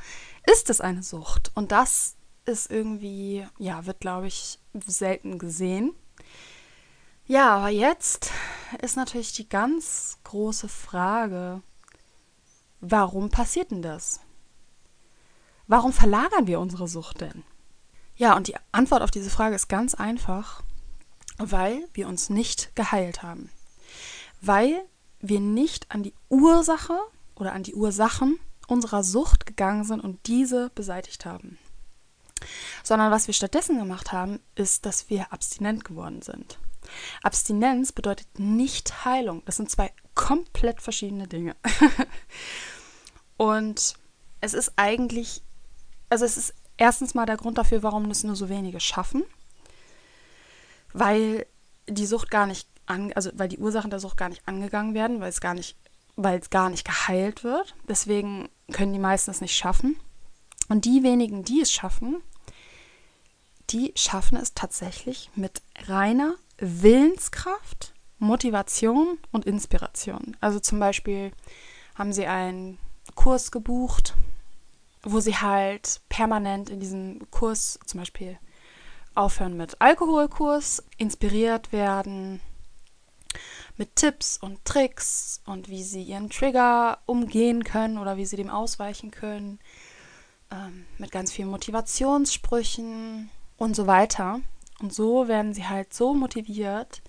ist 0.51 0.71
es 0.71 0.81
eine 0.81 1.03
Sucht 1.03 1.51
und 1.55 1.73
das 1.73 2.17
ist 2.45 2.71
irgendwie, 2.71 3.47
ja, 3.59 3.87
wird, 3.87 4.01
glaube 4.01 4.27
ich, 4.27 4.59
selten 4.87 5.39
gesehen. 5.39 5.95
Ja, 7.27 7.57
aber 7.57 7.69
jetzt 7.69 8.31
ist 8.83 8.97
natürlich 8.97 9.33
die 9.33 9.49
ganz 9.49 10.19
große 10.25 10.69
Frage, 10.69 11.63
warum 12.81 13.31
passiert 13.31 13.71
denn 13.71 13.83
das? 13.83 14.21
Warum 15.71 15.93
verlagern 15.93 16.47
wir 16.47 16.61
unsere 16.61 16.89
Sucht 16.89 17.23
denn? 17.23 17.45
Ja, 18.17 18.37
und 18.37 18.49
die 18.49 18.57
Antwort 18.73 19.03
auf 19.03 19.11
diese 19.11 19.31
Frage 19.31 19.55
ist 19.55 19.69
ganz 19.69 19.95
einfach, 19.95 20.63
weil 21.39 21.89
wir 21.95 22.07
uns 22.09 22.29
nicht 22.29 22.77
geheilt 22.77 23.23
haben 23.23 23.49
weil 24.41 24.83
wir 25.21 25.41
nicht 25.41 25.91
an 25.91 26.03
die 26.03 26.15
Ursache 26.29 26.99
oder 27.35 27.53
an 27.53 27.63
die 27.63 27.75
Ursachen 27.75 28.39
unserer 28.67 29.03
Sucht 29.03 29.47
gegangen 29.47 29.85
sind 29.85 30.01
und 30.01 30.27
diese 30.27 30.71
beseitigt 30.75 31.27
haben. 31.27 31.59
Sondern 32.83 33.11
was 33.11 33.27
wir 33.27 33.35
stattdessen 33.35 33.79
gemacht 33.79 34.13
haben, 34.13 34.41
ist, 34.55 34.87
dass 34.87 35.11
wir 35.11 35.33
abstinent 35.33 35.85
geworden 35.85 36.23
sind. 36.23 36.59
Abstinenz 37.23 37.93
bedeutet 37.93 38.39
nicht 38.39 39.05
Heilung. 39.05 39.43
Das 39.45 39.57
sind 39.57 39.71
zwei 39.71 39.93
komplett 40.15 40.81
verschiedene 40.81 41.29
Dinge. 41.29 41.55
und 43.37 43.95
es 44.41 44.55
ist 44.55 44.73
eigentlich, 44.77 45.43
also 46.11 46.25
es 46.25 46.37
ist 46.37 46.55
erstens 46.77 47.15
mal 47.15 47.27
der 47.27 47.37
Grund 47.37 47.57
dafür, 47.57 47.83
warum 47.83 48.11
es 48.11 48.25
nur 48.25 48.37
so 48.37 48.49
wenige 48.49 48.81
schaffen, 48.81 49.25
weil 50.93 51.47
die 51.89 52.07
Sucht 52.07 52.31
gar 52.31 52.47
nicht 52.47 52.69
an, 52.87 53.13
also 53.15 53.31
weil 53.35 53.49
die 53.49 53.59
Ursachen 53.59 53.91
der 53.91 54.01
Sucht 54.01 54.17
gar 54.17 54.29
nicht 54.29 54.47
angegangen 54.47 54.95
werden, 54.95 55.21
weil 55.21 55.29
es 55.29 55.41
gar 55.41 55.55
nicht, 55.55 55.77
weil 56.17 56.39
es 56.41 56.51
gar 56.51 56.69
nicht 56.69 56.85
geheilt 56.85 57.45
wird. 57.45 57.75
Deswegen 57.89 58.49
können 58.73 58.93
die 58.93 58.99
meisten 58.99 59.31
es 59.31 59.41
nicht 59.41 59.57
schaffen. 59.57 59.97
Und 60.69 60.85
die 60.85 61.03
wenigen, 61.03 61.45
die 61.45 61.61
es 61.61 61.73
schaffen, 61.73 62.23
die 63.71 63.93
schaffen 63.97 64.37
es 64.37 64.55
tatsächlich 64.55 65.31
mit 65.35 65.63
reiner 65.87 66.35
Willenskraft, 66.59 67.95
Motivation 68.19 69.19
und 69.33 69.47
Inspiration. 69.47 70.37
Also 70.41 70.61
zum 70.61 70.79
Beispiel 70.79 71.33
haben 71.95 72.13
sie 72.13 72.27
einen 72.27 72.79
Kurs 73.15 73.51
gebucht, 73.51 74.15
wo 75.03 75.21
sie 75.21 75.37
halt 75.37 76.01
permanent 76.09 76.71
in 76.71 76.81
diesem 76.81 77.31
Kurs 77.31 77.79
zum 77.87 78.01
Beispiel 78.01 78.39
aufhören 79.15 79.57
mit 79.57 79.81
Alkoholkurs, 79.81 80.83
inspiriert 80.99 81.73
werden, 81.73 82.41
mit 83.77 83.97
Tipps 83.97 84.37
und 84.37 84.65
Tricks 84.65 85.41
und 85.47 85.69
wie 85.69 85.83
sie 85.83 86.03
ihren 86.03 86.31
Trigger 86.31 86.99
umgehen 87.07 87.65
können 87.65 87.99
oder 87.99 88.17
wie 88.17 88.27
sie 88.27 88.37
dem 88.37 88.51
ausweichen 88.51 89.11
können, 89.11 89.59
ähm, 90.51 90.87
mit 90.99 91.11
ganz 91.11 91.33
vielen 91.33 91.49
Motivationssprüchen 91.49 93.31
und 93.57 93.75
so 93.75 93.87
weiter. 93.87 94.41
Und 94.81 94.93
so 94.93 95.29
werden 95.29 95.55
sie 95.55 95.67
halt 95.67 95.95
so 95.95 96.15
motiviert, 96.15 97.03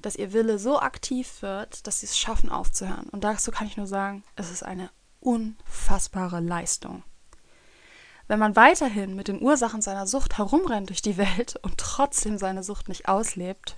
dass 0.00 0.16
ihr 0.16 0.32
Wille 0.32 0.58
so 0.58 0.80
aktiv 0.80 1.42
wird, 1.42 1.86
dass 1.86 2.00
sie 2.00 2.06
es 2.06 2.18
schaffen 2.18 2.50
aufzuhören. 2.50 3.08
Und 3.10 3.24
dazu 3.24 3.50
kann 3.50 3.66
ich 3.66 3.76
nur 3.76 3.86
sagen, 3.86 4.24
es 4.36 4.50
ist 4.50 4.64
eine 4.64 4.90
unfassbare 5.22 6.40
Leistung. 6.40 7.02
Wenn 8.28 8.38
man 8.38 8.56
weiterhin 8.56 9.14
mit 9.14 9.28
den 9.28 9.42
Ursachen 9.42 9.82
seiner 9.82 10.06
Sucht 10.06 10.38
herumrennt 10.38 10.88
durch 10.88 11.02
die 11.02 11.16
Welt 11.16 11.58
und 11.62 11.78
trotzdem 11.78 12.38
seine 12.38 12.62
Sucht 12.62 12.88
nicht 12.88 13.08
auslebt 13.08 13.76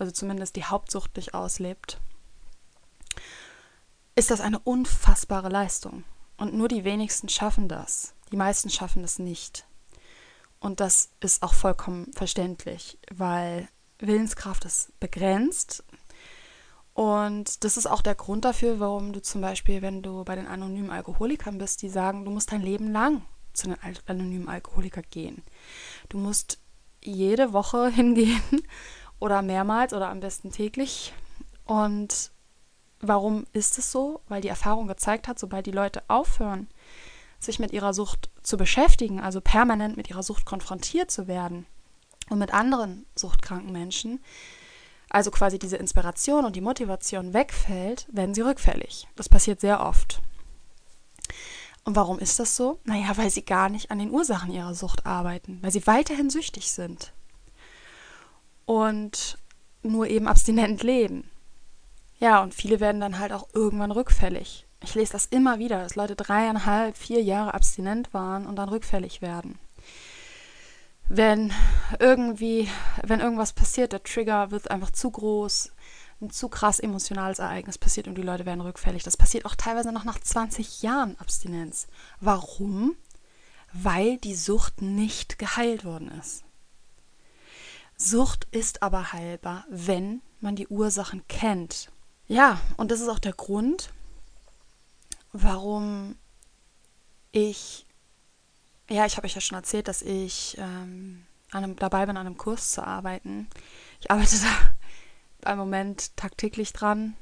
also 0.00 0.12
zumindest 0.12 0.56
die 0.56 0.64
Hauptsucht 0.64 1.14
nicht 1.16 1.34
auslebt, 1.34 2.00
ist 4.14 4.30
das 4.30 4.40
eine 4.40 4.58
unfassbare 4.58 5.50
Leistung. 5.50 6.04
Und 6.36 6.54
nur 6.54 6.68
die 6.68 6.84
wenigsten 6.84 7.28
schaffen 7.28 7.68
das. 7.68 8.14
Die 8.32 8.36
meisten 8.36 8.70
schaffen 8.70 9.04
es 9.04 9.18
nicht. 9.18 9.66
Und 10.58 10.80
das 10.80 11.10
ist 11.20 11.42
auch 11.42 11.52
vollkommen 11.52 12.12
verständlich, 12.14 12.98
weil 13.10 13.68
Willenskraft 13.98 14.64
ist 14.64 14.98
begrenzt. 15.00 15.84
Und 16.94 17.64
das 17.64 17.76
ist 17.76 17.86
auch 17.86 18.02
der 18.02 18.14
Grund 18.14 18.44
dafür, 18.44 18.80
warum 18.80 19.12
du 19.12 19.22
zum 19.22 19.40
Beispiel, 19.40 19.80
wenn 19.82 20.02
du 20.02 20.24
bei 20.24 20.34
den 20.34 20.46
anonymen 20.46 20.90
Alkoholikern 20.90 21.58
bist, 21.58 21.82
die 21.82 21.88
sagen, 21.88 22.24
du 22.24 22.30
musst 22.30 22.52
dein 22.52 22.62
Leben 22.62 22.90
lang 22.92 23.22
zu 23.52 23.68
den 23.68 23.76
anonymen 24.06 24.48
Alkoholikern 24.48 25.04
gehen. 25.10 25.42
Du 26.08 26.18
musst 26.18 26.58
jede 27.02 27.52
Woche 27.52 27.88
hingehen 27.94 28.62
oder 29.18 29.42
mehrmals 29.42 29.92
oder 29.92 30.08
am 30.08 30.20
besten 30.20 30.50
täglich. 30.50 31.12
Und 31.64 32.32
warum 33.00 33.46
ist 33.52 33.78
es 33.78 33.92
so? 33.92 34.20
Weil 34.28 34.42
die 34.42 34.48
Erfahrung 34.48 34.88
gezeigt 34.88 35.28
hat, 35.28 35.38
sobald 35.38 35.66
die 35.66 35.72
Leute 35.72 36.02
aufhören, 36.08 36.68
sich 37.38 37.58
mit 37.58 37.72
ihrer 37.72 37.94
Sucht 37.94 38.30
zu 38.42 38.56
beschäftigen, 38.56 39.20
also 39.20 39.40
permanent 39.40 39.96
mit 39.96 40.10
ihrer 40.10 40.22
Sucht 40.22 40.44
konfrontiert 40.44 41.10
zu 41.10 41.26
werden 41.26 41.66
und 42.28 42.38
mit 42.38 42.52
anderen 42.52 43.06
suchtkranken 43.14 43.72
Menschen, 43.72 44.20
also 45.10 45.30
quasi 45.30 45.58
diese 45.58 45.76
Inspiration 45.76 46.44
und 46.44 46.56
die 46.56 46.60
Motivation 46.60 47.34
wegfällt, 47.34 48.06
werden 48.10 48.34
sie 48.34 48.42
rückfällig. 48.42 49.08
Das 49.16 49.28
passiert 49.28 49.60
sehr 49.60 49.80
oft. 49.80 50.22
Und 51.84 51.96
warum 51.96 52.18
ist 52.18 52.38
das 52.38 52.56
so? 52.56 52.78
Naja, 52.84 53.16
weil 53.16 53.30
sie 53.30 53.44
gar 53.44 53.68
nicht 53.68 53.90
an 53.90 53.98
den 53.98 54.10
Ursachen 54.10 54.52
ihrer 54.52 54.74
Sucht 54.74 55.06
arbeiten, 55.06 55.58
weil 55.62 55.72
sie 55.72 55.86
weiterhin 55.86 56.30
süchtig 56.30 56.70
sind 56.70 57.12
und 58.66 59.38
nur 59.82 60.06
eben 60.06 60.28
abstinent 60.28 60.82
leben. 60.82 61.28
Ja, 62.18 62.42
und 62.42 62.54
viele 62.54 62.80
werden 62.80 63.00
dann 63.00 63.18
halt 63.18 63.32
auch 63.32 63.48
irgendwann 63.54 63.90
rückfällig. 63.90 64.66
Ich 64.82 64.94
lese 64.94 65.12
das 65.12 65.26
immer 65.26 65.58
wieder, 65.58 65.82
dass 65.82 65.96
Leute 65.96 66.16
dreieinhalb, 66.16 66.96
vier 66.96 67.22
Jahre 67.22 67.54
abstinent 67.54 68.14
waren 68.14 68.46
und 68.46 68.56
dann 68.56 68.68
rückfällig 68.68 69.22
werden. 69.22 69.58
Wenn 71.12 71.52
irgendwie, 71.98 72.68
wenn 73.02 73.18
irgendwas 73.18 73.52
passiert, 73.52 73.92
der 73.92 74.04
Trigger 74.04 74.52
wird 74.52 74.70
einfach 74.70 74.92
zu 74.92 75.10
groß, 75.10 75.72
ein 76.20 76.30
zu 76.30 76.48
krass 76.48 76.78
emotionales 76.78 77.40
Ereignis 77.40 77.78
passiert 77.78 78.06
und 78.06 78.14
die 78.14 78.22
Leute 78.22 78.46
werden 78.46 78.60
rückfällig. 78.60 79.02
Das 79.02 79.16
passiert 79.16 79.44
auch 79.44 79.56
teilweise 79.56 79.90
noch 79.90 80.04
nach 80.04 80.20
20 80.20 80.82
Jahren 80.82 81.18
Abstinenz. 81.18 81.88
Warum? 82.20 82.94
Weil 83.72 84.18
die 84.18 84.36
Sucht 84.36 84.82
nicht 84.82 85.36
geheilt 85.40 85.84
worden 85.84 86.12
ist. 86.12 86.44
Sucht 87.96 88.46
ist 88.52 88.84
aber 88.84 89.12
heilbar, 89.12 89.64
wenn 89.68 90.22
man 90.40 90.54
die 90.54 90.68
Ursachen 90.68 91.26
kennt. 91.26 91.90
Ja, 92.28 92.60
und 92.76 92.92
das 92.92 93.00
ist 93.00 93.08
auch 93.08 93.18
der 93.18 93.32
Grund, 93.32 93.90
warum 95.32 96.14
ich, 97.32 97.84
ja, 98.90 99.06
ich 99.06 99.16
habe 99.16 99.26
euch 99.26 99.34
ja 99.34 99.40
schon 99.40 99.56
erzählt, 99.56 99.88
dass 99.88 100.02
ich 100.02 100.56
ähm, 100.58 101.24
einem, 101.52 101.76
dabei 101.76 102.06
bin, 102.06 102.16
an 102.16 102.26
einem 102.26 102.36
Kurs 102.36 102.72
zu 102.72 102.84
arbeiten. 102.84 103.48
Ich 104.00 104.10
arbeite 104.10 104.36
da 105.40 105.52
im 105.52 105.58
Moment 105.58 106.16
tagtäglich 106.16 106.72
dran, 106.72 107.14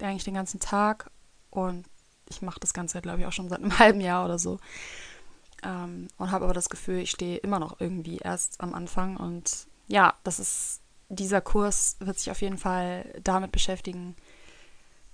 eigentlich 0.00 0.24
den 0.24 0.34
ganzen 0.34 0.58
Tag. 0.58 1.10
Und 1.50 1.84
ich 2.28 2.40
mache 2.40 2.60
das 2.60 2.72
Ganze, 2.72 3.02
glaube 3.02 3.20
ich, 3.20 3.26
auch 3.26 3.32
schon 3.32 3.48
seit 3.50 3.60
einem 3.60 3.78
halben 3.78 4.00
Jahr 4.00 4.24
oder 4.24 4.38
so. 4.38 4.58
Ähm, 5.62 6.08
und 6.16 6.30
habe 6.30 6.44
aber 6.46 6.54
das 6.54 6.70
Gefühl, 6.70 7.00
ich 7.00 7.10
stehe 7.10 7.36
immer 7.36 7.58
noch 7.58 7.78
irgendwie 7.78 8.18
erst 8.18 8.60
am 8.60 8.74
Anfang. 8.74 9.18
Und 9.18 9.66
ja, 9.88 10.14
das 10.24 10.40
ist, 10.40 10.80
dieser 11.10 11.42
Kurs 11.42 11.96
wird 12.00 12.18
sich 12.18 12.30
auf 12.30 12.40
jeden 12.40 12.58
Fall 12.58 13.20
damit 13.22 13.52
beschäftigen, 13.52 14.16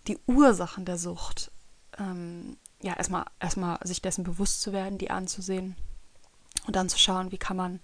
die 0.07 0.19
Ursachen 0.27 0.85
der 0.85 0.97
Sucht, 0.97 1.51
ähm, 1.99 2.57
ja, 2.81 2.95
erstmal, 2.95 3.25
erstmal 3.41 3.79
sich 3.85 4.01
dessen 4.01 4.23
bewusst 4.23 4.63
zu 4.63 4.73
werden, 4.73 4.97
die 4.97 5.11
anzusehen 5.11 5.75
und 6.69 6.77
dann 6.77 6.89
zu 6.89 6.99
schauen, 6.99 7.33
wie 7.33 7.39
kann 7.39 7.57
man 7.57 7.81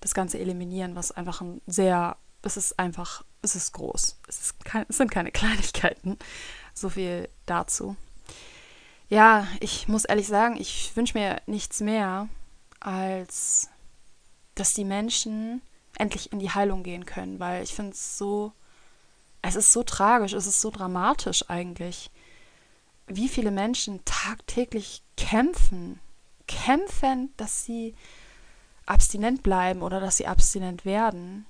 das 0.00 0.12
Ganze 0.12 0.38
eliminieren, 0.38 0.96
was 0.96 1.12
einfach 1.12 1.40
ein 1.40 1.62
sehr, 1.66 2.16
es 2.42 2.56
ist 2.56 2.78
einfach, 2.78 3.24
es 3.40 3.54
ist 3.54 3.72
groß. 3.72 4.18
Es, 4.28 4.40
ist 4.40 4.64
kein, 4.64 4.84
es 4.88 4.98
sind 4.98 5.10
keine 5.10 5.30
Kleinigkeiten. 5.32 6.18
So 6.74 6.90
viel 6.90 7.28
dazu. 7.46 7.96
Ja, 9.08 9.46
ich 9.60 9.86
muss 9.86 10.04
ehrlich 10.04 10.26
sagen, 10.26 10.56
ich 10.60 10.94
wünsche 10.96 11.16
mir 11.16 11.40
nichts 11.46 11.80
mehr, 11.80 12.28
als 12.80 13.70
dass 14.56 14.74
die 14.74 14.84
Menschen 14.84 15.62
endlich 15.96 16.32
in 16.32 16.40
die 16.40 16.50
Heilung 16.50 16.82
gehen 16.82 17.06
können, 17.06 17.38
weil 17.38 17.62
ich 17.62 17.74
finde 17.74 17.92
es 17.92 18.18
so, 18.18 18.52
es 19.40 19.54
ist 19.54 19.72
so 19.72 19.84
tragisch, 19.84 20.32
es 20.32 20.46
ist 20.46 20.60
so 20.60 20.70
dramatisch 20.70 21.48
eigentlich, 21.48 22.10
wie 23.06 23.28
viele 23.28 23.52
Menschen 23.52 24.04
tagtäglich 24.04 25.04
kämpfen, 25.16 26.00
kämpfen, 26.46 27.32
dass 27.36 27.64
sie 27.64 27.94
abstinent 28.86 29.42
bleiben 29.42 29.82
oder 29.82 30.00
dass 30.00 30.16
sie 30.16 30.26
abstinent 30.26 30.84
werden 30.84 31.46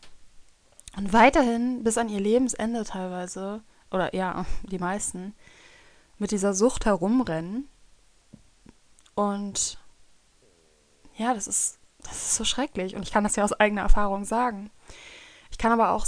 und 0.97 1.13
weiterhin 1.13 1.85
bis 1.85 1.99
an 1.99 2.09
ihr 2.09 2.21
Lebensende 2.21 2.85
teilweise, 2.85 3.63
oder 3.91 4.15
ja, 4.15 4.47
die 4.63 4.79
meisten, 4.79 5.35
mit 6.19 6.31
dieser 6.31 6.55
Sucht 6.55 6.87
herumrennen. 6.87 7.69
Und 9.15 9.79
ja, 11.17 11.35
das 11.35 11.47
ist, 11.47 11.79
das 12.03 12.17
ist 12.17 12.35
so 12.37 12.45
schrecklich. 12.45 12.97
Und 12.97 13.03
ich 13.03 13.13
kann 13.13 13.25
das 13.25 13.37
ja 13.37 13.45
aus 13.45 13.53
eigener 13.53 13.83
Erfahrung 13.83 14.25
sagen. 14.25 14.71
Ich 15.51 15.59
kann 15.59 15.73
aber 15.73 15.91
auch 15.91 16.07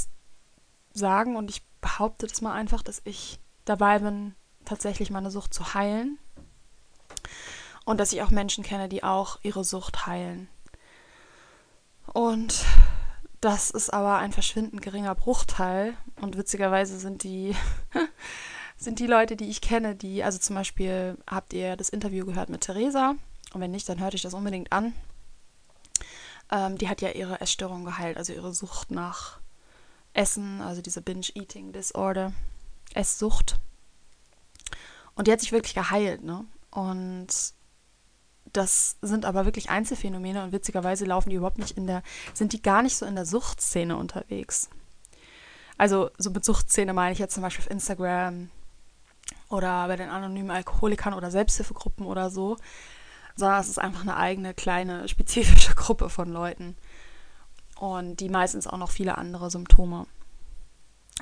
sagen, 0.94 1.36
und 1.36 1.50
ich 1.50 1.62
behaupte 1.80 2.26
das 2.26 2.40
mal 2.40 2.54
einfach, 2.54 2.82
dass 2.82 3.02
ich 3.04 3.38
dabei 3.66 3.98
bin, 3.98 4.34
tatsächlich 4.64 5.10
meine 5.10 5.30
Sucht 5.30 5.52
zu 5.52 5.74
heilen. 5.74 6.18
Und 7.88 7.96
dass 8.00 8.12
ich 8.12 8.20
auch 8.20 8.28
Menschen 8.28 8.62
kenne, 8.62 8.86
die 8.86 9.02
auch 9.02 9.38
ihre 9.42 9.64
Sucht 9.64 10.06
heilen. 10.06 10.46
Und 12.12 12.66
das 13.40 13.70
ist 13.70 13.94
aber 13.94 14.18
ein 14.18 14.32
verschwindend 14.32 14.82
geringer 14.82 15.14
Bruchteil. 15.14 15.96
Und 16.20 16.36
witzigerweise 16.36 16.98
sind 16.98 17.22
die 17.22 17.56
sind 18.76 18.98
die 18.98 19.06
Leute, 19.06 19.36
die 19.36 19.48
ich 19.48 19.62
kenne, 19.62 19.96
die, 19.96 20.22
also 20.22 20.36
zum 20.36 20.54
Beispiel 20.54 21.16
habt 21.26 21.54
ihr 21.54 21.76
das 21.76 21.88
Interview 21.88 22.26
gehört 22.26 22.50
mit 22.50 22.60
Theresa 22.60 23.14
und 23.54 23.62
wenn 23.62 23.70
nicht, 23.70 23.88
dann 23.88 24.00
hört 24.00 24.14
euch 24.14 24.20
das 24.20 24.34
unbedingt 24.34 24.70
an. 24.70 24.92
Ähm, 26.50 26.76
die 26.76 26.90
hat 26.90 27.00
ja 27.00 27.12
ihre 27.12 27.40
Essstörung 27.40 27.86
geheilt, 27.86 28.18
also 28.18 28.34
ihre 28.34 28.52
Sucht 28.52 28.90
nach 28.90 29.40
Essen, 30.12 30.60
also 30.60 30.82
diese 30.82 31.00
Binge-Eating 31.00 31.72
Disorder, 31.72 32.34
Esssucht. 32.92 33.58
Und 35.14 35.26
die 35.26 35.32
hat 35.32 35.40
sich 35.40 35.52
wirklich 35.52 35.74
geheilt, 35.74 36.22
ne? 36.22 36.44
Und 36.70 37.56
das 38.52 38.96
sind 39.02 39.24
aber 39.24 39.44
wirklich 39.44 39.70
Einzelfänomene 39.70 40.42
und 40.42 40.52
witzigerweise 40.52 41.04
laufen 41.04 41.30
die 41.30 41.36
überhaupt 41.36 41.58
nicht 41.58 41.76
in 41.76 41.86
der, 41.86 42.02
sind 42.34 42.52
die 42.52 42.62
gar 42.62 42.82
nicht 42.82 42.96
so 42.96 43.06
in 43.06 43.14
der 43.14 43.26
Suchtszene 43.26 43.96
unterwegs. 43.96 44.70
Also 45.76 46.10
so 46.18 46.30
mit 46.30 46.44
Suchtszene 46.44 46.92
meine 46.92 47.12
ich 47.12 47.18
jetzt 47.18 47.34
zum 47.34 47.42
Beispiel 47.42 47.64
auf 47.64 47.70
Instagram, 47.70 48.50
oder 49.48 49.86
bei 49.88 49.96
den 49.96 50.10
anonymen 50.10 50.50
Alkoholikern 50.50 51.14
oder 51.14 51.30
Selbsthilfegruppen 51.30 52.06
oder 52.06 52.30
so, 52.30 52.56
sondern 53.36 53.60
es 53.60 53.68
ist 53.68 53.78
einfach 53.78 54.02
eine 54.02 54.16
eigene 54.16 54.54
kleine 54.54 55.08
spezifische 55.08 55.74
Gruppe 55.74 56.10
von 56.10 56.30
Leuten 56.30 56.76
und 57.78 58.20
die 58.20 58.28
meistens 58.28 58.66
auch 58.66 58.78
noch 58.78 58.90
viele 58.90 59.18
andere 59.18 59.50
Symptome 59.50 60.06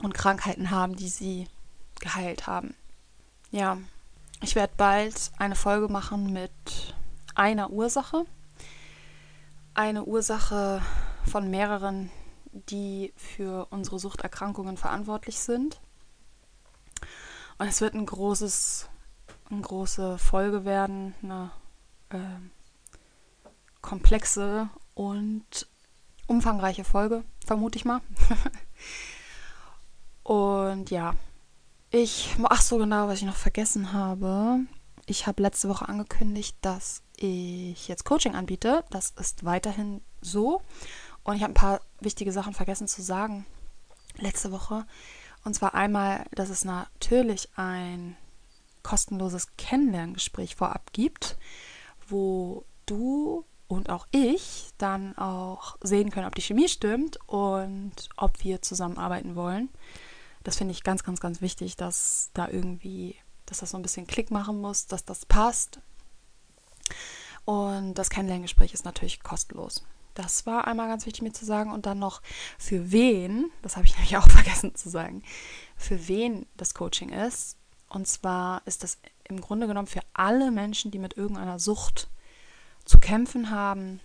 und 0.02 0.14
Krankheiten 0.14 0.70
haben, 0.70 0.96
die 0.96 1.08
sie 1.08 1.48
geheilt 2.00 2.46
haben. 2.46 2.74
Ja, 3.50 3.78
ich 4.42 4.54
werde 4.54 4.72
bald 4.76 5.30
eine 5.38 5.54
Folge 5.54 5.88
machen 5.88 6.32
mit 6.32 6.50
einer 7.36 7.70
Ursache. 7.70 8.24
Eine 9.74 10.04
Ursache 10.04 10.82
von 11.24 11.50
mehreren, 11.50 12.10
die 12.52 13.12
für 13.16 13.66
unsere 13.70 13.98
Suchterkrankungen 13.98 14.76
verantwortlich 14.76 15.38
sind. 15.38 15.80
Und 17.58 17.68
es 17.68 17.80
wird 17.80 17.94
ein 17.94 18.06
großes, 18.06 18.88
eine 19.50 19.60
große 19.60 20.18
Folge 20.18 20.64
werden, 20.64 21.14
eine 21.22 21.50
äh, 22.10 22.18
komplexe 23.80 24.68
und 24.94 25.66
umfangreiche 26.26 26.84
Folge, 26.84 27.22
vermute 27.44 27.78
ich 27.78 27.84
mal. 27.84 28.00
und 30.22 30.90
ja, 30.90 31.14
ich, 31.90 32.36
ach 32.44 32.62
so 32.62 32.78
genau, 32.78 33.08
was 33.08 33.20
ich 33.20 33.24
noch 33.26 33.36
vergessen 33.36 33.92
habe. 33.92 34.60
Ich 35.06 35.26
habe 35.26 35.42
letzte 35.42 35.68
Woche 35.68 35.88
angekündigt, 35.88 36.56
dass 36.60 37.02
ich 37.16 37.88
jetzt 37.88 38.04
Coaching 38.04 38.34
anbiete. 38.34 38.84
Das 38.90 39.10
ist 39.10 39.44
weiterhin 39.44 40.02
so. 40.20 40.60
Und 41.22 41.36
ich 41.36 41.42
habe 41.42 41.52
ein 41.52 41.54
paar 41.54 41.80
wichtige 42.00 42.32
Sachen 42.32 42.54
vergessen 42.54 42.88
zu 42.88 43.02
sagen 43.02 43.46
letzte 44.18 44.52
Woche. 44.52 44.86
Und 45.44 45.54
zwar 45.54 45.74
einmal, 45.74 46.24
dass 46.32 46.50
es 46.50 46.64
natürlich 46.64 47.48
ein 47.56 48.16
kostenloses 48.82 49.56
Kennenlerngespräch 49.56 50.56
vorab 50.56 50.92
gibt, 50.92 51.36
wo 52.08 52.64
du 52.86 53.44
und 53.68 53.90
auch 53.90 54.06
ich 54.12 54.70
dann 54.78 55.16
auch 55.18 55.76
sehen 55.82 56.10
können, 56.10 56.26
ob 56.26 56.34
die 56.34 56.42
Chemie 56.42 56.68
stimmt 56.68 57.18
und 57.26 57.94
ob 58.16 58.44
wir 58.44 58.62
zusammenarbeiten 58.62 59.34
wollen. 59.34 59.68
Das 60.44 60.56
finde 60.56 60.72
ich 60.72 60.84
ganz, 60.84 61.02
ganz, 61.02 61.20
ganz 61.20 61.40
wichtig, 61.40 61.76
dass 61.76 62.30
da 62.32 62.48
irgendwie, 62.48 63.16
dass 63.46 63.58
das 63.58 63.70
so 63.70 63.76
ein 63.76 63.82
bisschen 63.82 64.06
Klick 64.06 64.30
machen 64.30 64.60
muss, 64.60 64.86
dass 64.86 65.04
das 65.04 65.24
passt. 65.24 65.80
Und 67.44 67.94
das 67.94 68.10
Kennenlerngespräch 68.10 68.74
ist 68.74 68.84
natürlich 68.84 69.22
kostenlos. 69.22 69.84
Das 70.14 70.46
war 70.46 70.66
einmal 70.66 70.88
ganz 70.88 71.06
wichtig 71.06 71.22
mir 71.22 71.32
zu 71.32 71.44
sagen. 71.44 71.72
Und 71.72 71.86
dann 71.86 71.98
noch, 71.98 72.22
für 72.58 72.90
wen, 72.90 73.50
das 73.62 73.76
habe 73.76 73.86
ich 73.86 73.92
nämlich 73.96 74.16
auch 74.16 74.28
vergessen 74.28 74.74
zu 74.74 74.88
sagen, 74.88 75.22
für 75.76 76.08
wen 76.08 76.46
das 76.56 76.74
Coaching 76.74 77.10
ist. 77.10 77.56
Und 77.88 78.08
zwar 78.08 78.62
ist 78.66 78.82
das 78.82 78.98
im 79.24 79.40
Grunde 79.40 79.66
genommen 79.66 79.86
für 79.86 80.02
alle 80.12 80.50
Menschen, 80.50 80.90
die 80.90 80.98
mit 80.98 81.16
irgendeiner 81.16 81.58
Sucht 81.58 82.08
zu 82.84 82.98
kämpfen 82.98 83.50
haben. 83.50 84.00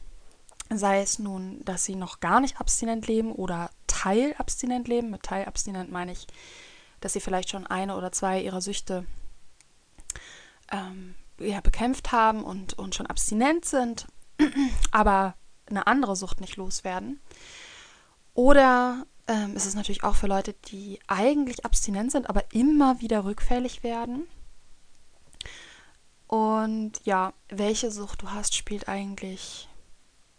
Sei 0.69 1.01
es 1.01 1.19
nun, 1.19 1.63
dass 1.65 1.83
sie 1.83 1.95
noch 1.95 2.19
gar 2.19 2.39
nicht 2.39 2.59
abstinent 2.59 3.07
leben 3.07 3.31
oder 3.31 3.71
teilabstinent 3.87 4.87
leben. 4.87 5.09
Mit 5.09 5.23
teilabstinent 5.23 5.91
meine 5.91 6.11
ich, 6.11 6.27
dass 6.99 7.13
sie 7.13 7.19
vielleicht 7.19 7.49
schon 7.49 7.67
eine 7.67 7.95
oder 7.95 8.11
zwei 8.11 8.41
ihrer 8.41 8.61
Süchte 8.61 9.05
ähm, 10.71 11.15
ja, 11.39 11.61
bekämpft 11.61 12.11
haben 12.11 12.43
und, 12.43 12.77
und 12.77 12.95
schon 12.95 13.07
abstinent 13.07 13.65
sind, 13.65 14.07
aber 14.91 15.35
eine 15.69 15.87
andere 15.87 16.15
Sucht 16.15 16.41
nicht 16.41 16.57
loswerden. 16.57 17.19
Oder 18.33 19.05
ähm, 19.27 19.55
ist 19.55 19.65
es 19.65 19.75
natürlich 19.75 20.03
auch 20.03 20.15
für 20.15 20.27
Leute, 20.27 20.53
die 20.53 20.99
eigentlich 21.07 21.65
abstinent 21.65 22.11
sind, 22.11 22.29
aber 22.29 22.43
immer 22.53 23.01
wieder 23.01 23.25
rückfällig 23.25 23.83
werden. 23.83 24.27
Und 26.27 26.93
ja, 27.03 27.33
welche 27.49 27.91
Sucht 27.91 28.21
du 28.21 28.31
hast, 28.31 28.55
spielt 28.55 28.87
eigentlich 28.87 29.67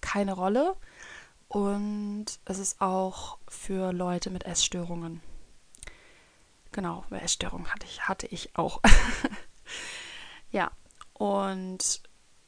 keine 0.01 0.33
Rolle. 0.33 0.75
Und 1.49 2.27
es 2.47 2.59
ist 2.59 2.81
auch 2.81 3.37
für 3.47 3.93
Leute 3.93 4.31
mit 4.31 4.45
Essstörungen. 4.45 5.21
Genau, 6.73 7.05
Essstörungen 7.11 7.71
hatte 7.71 7.87
ich, 7.87 8.09
hatte 8.09 8.27
ich 8.27 8.57
auch. 8.57 8.81
ja, 10.53 10.71
und 11.15 12.03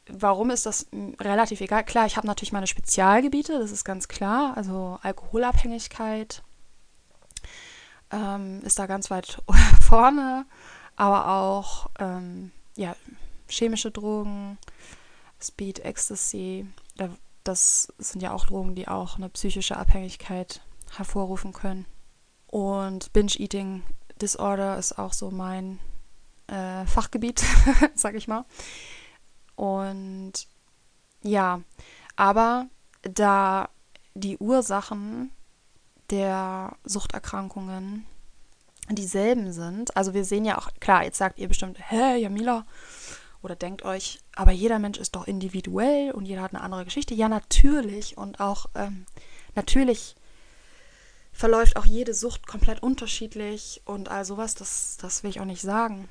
warum 0.09 0.51
ist 0.51 0.67
das 0.67 0.87
relativ 1.21 1.61
egal? 1.61 1.85
Klar, 1.85 2.07
ich 2.07 2.17
habe 2.17 2.27
natürlich 2.27 2.53
meine 2.53 2.67
Spezialgebiete, 2.67 3.59
das 3.59 3.73
ist 3.73 3.85
ganz 3.85 4.09
klar. 4.09 4.57
Also 4.57 4.99
Alkoholabhängigkeit 5.03 6.43
ähm, 8.11 8.61
ist 8.63 8.79
da 8.79 8.87
ganz 8.87 9.11
weit 9.11 9.43
vorne, 9.81 10.47
aber 10.97 11.29
auch 11.29 11.91
ähm, 11.99 12.53
ja, 12.77 12.95
chemische 13.49 13.91
Drogen, 13.91 14.59
Speed, 15.41 15.81
Ecstasy. 15.81 16.67
Das 17.43 17.93
sind 17.99 18.23
ja 18.23 18.33
auch 18.33 18.47
Drogen, 18.47 18.75
die 18.75 18.89
auch 18.89 19.17
eine 19.17 19.29
psychische 19.29 19.77
Abhängigkeit 19.77 20.63
hervorrufen 20.97 21.53
können. 21.53 21.87
Und 22.47 23.13
Binge-Eating 23.13 23.83
Disorder 24.21 24.79
ist 24.79 24.99
auch 24.99 25.13
so 25.13 25.31
mein 25.31 25.81
äh, 26.47 26.87
Fachgebiet, 26.87 27.45
sag 27.95 28.15
ich 28.15 28.29
mal. 28.29 28.45
Und 29.57 30.33
ja, 31.23 31.61
aber 32.17 32.67
da 33.03 33.69
die 34.15 34.39
Ursachen 34.39 35.31
der 36.11 36.77
Suchterkrankungen 36.85 38.07
dieselben 38.91 39.53
sind. 39.53 39.97
Also 39.97 40.15
wir 40.15 40.25
sehen 40.25 40.45
ja 40.45 40.59
auch, 40.59 40.69
klar, 40.79 41.05
jetzt 41.05 41.19
sagt 41.19 41.39
ihr 41.39 41.49
bestimmt, 41.49 41.79
hä, 41.91 42.17
Jamila, 42.17 42.67
oder 43.43 43.57
denkt 43.57 43.85
euch, 43.85 44.21
aber 44.35 44.53
jeder 44.53 44.79
Mensch 44.79 44.99
ist 44.99 45.17
doch 45.17 45.27
individuell 45.27 46.13
und 46.13 46.27
jeder 46.27 46.43
hat 46.43 46.55
eine 46.55 46.63
andere 46.63 46.85
Geschichte. 46.85 47.15
Ja, 47.15 47.29
natürlich. 47.29 48.17
Und 48.17 48.41
auch 48.41 48.67
ähm, 48.75 49.07
natürlich 49.55 50.17
verläuft 51.33 51.77
auch 51.77 51.85
jede 51.85 52.15
Sucht 52.15 52.47
komplett 52.47 52.83
unterschiedlich 52.83 53.83
und 53.85 54.09
all 54.09 54.25
sowas, 54.25 54.55
das, 54.55 54.97
das 55.01 55.23
will 55.23 55.31
ich 55.31 55.41
auch 55.41 55.47
nicht 55.47 55.63
sagen. 55.63 56.09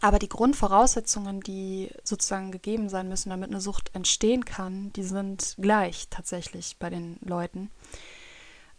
Aber 0.00 0.18
die 0.18 0.28
Grundvoraussetzungen, 0.28 1.40
die 1.40 1.90
sozusagen 2.04 2.52
gegeben 2.52 2.88
sein 2.88 3.08
müssen, 3.08 3.30
damit 3.30 3.50
eine 3.50 3.60
Sucht 3.60 3.94
entstehen 3.94 4.44
kann, 4.44 4.92
die 4.92 5.02
sind 5.02 5.56
gleich 5.58 6.08
tatsächlich 6.08 6.76
bei 6.78 6.88
den 6.88 7.18
Leuten. 7.20 7.70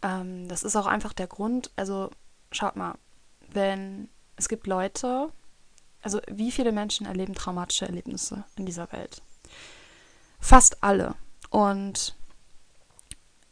Ähm, 0.02 0.48
das 0.48 0.64
ist 0.64 0.76
auch 0.76 0.86
einfach 0.86 1.14
der 1.14 1.28
Grund, 1.28 1.72
also 1.76 2.10
schaut 2.52 2.76
mal, 2.76 2.96
wenn 3.52 4.10
es 4.38 4.48
gibt 4.48 4.68
Leute, 4.68 5.30
also 6.02 6.22
wie 6.30 6.52
viele 6.52 6.72
Menschen 6.72 7.06
erleben 7.06 7.36
traumatische 7.36 7.86
Erlebnisse 7.86 8.46
in 8.56 8.66
dieser 8.66 8.92
Welt? 8.94 9.22
Fast 10.40 10.82
alle. 10.84 11.16
Und 11.50 12.16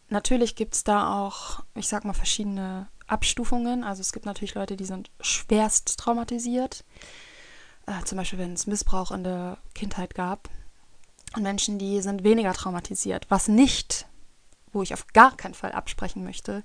natürlich 0.08 0.56
gibt 0.56 0.76
es 0.76 0.84
da 0.86 1.20
auch, 1.20 1.64
ich 1.76 1.90
sag 1.90 2.06
mal, 2.06 2.14
verschiedene 2.14 2.88
Abstufungen. 3.08 3.84
Also 3.84 4.02
es 4.02 4.14
gibt 4.14 4.26
natürlich 4.26 4.56
Leute, 4.56 4.78
die 4.78 4.86
sind 4.86 5.10
schwerst 5.20 6.00
traumatisiert. 6.00 6.86
Äh, 7.88 8.04
zum 8.04 8.18
Beispiel, 8.18 8.40
wenn 8.40 8.54
es 8.54 8.68
Missbrauch 8.68 9.12
in 9.12 9.24
der 9.24 9.58
Kindheit 9.74 10.14
gab. 10.14 10.50
Und 11.36 11.44
Menschen, 11.44 11.80
die 11.80 12.02
sind 12.02 12.24
weniger 12.24 12.54
traumatisiert. 12.54 13.26
Was 13.30 13.48
nicht, 13.48 14.06
wo 14.72 14.84
ich 14.84 14.94
auf 14.94 15.08
gar 15.08 15.36
keinen 15.36 15.54
Fall 15.54 15.72
absprechen 15.72 16.24
möchte, 16.24 16.64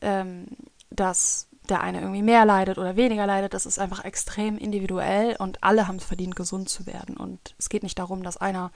ähm, 0.00 0.46
dass 0.90 1.48
der 1.68 1.82
eine 1.82 2.00
irgendwie 2.00 2.22
mehr 2.22 2.44
leidet 2.44 2.78
oder 2.78 2.96
weniger 2.96 3.26
leidet. 3.26 3.52
Das 3.52 3.66
ist 3.66 3.78
einfach 3.78 4.04
extrem 4.04 4.56
individuell 4.56 5.36
und 5.36 5.62
alle 5.62 5.86
haben 5.86 5.96
es 5.96 6.04
verdient, 6.04 6.34
gesund 6.34 6.68
zu 6.68 6.86
werden. 6.86 7.16
Und 7.16 7.54
es 7.58 7.68
geht 7.68 7.82
nicht 7.82 7.98
darum, 7.98 8.22
dass 8.22 8.36
einer 8.36 8.72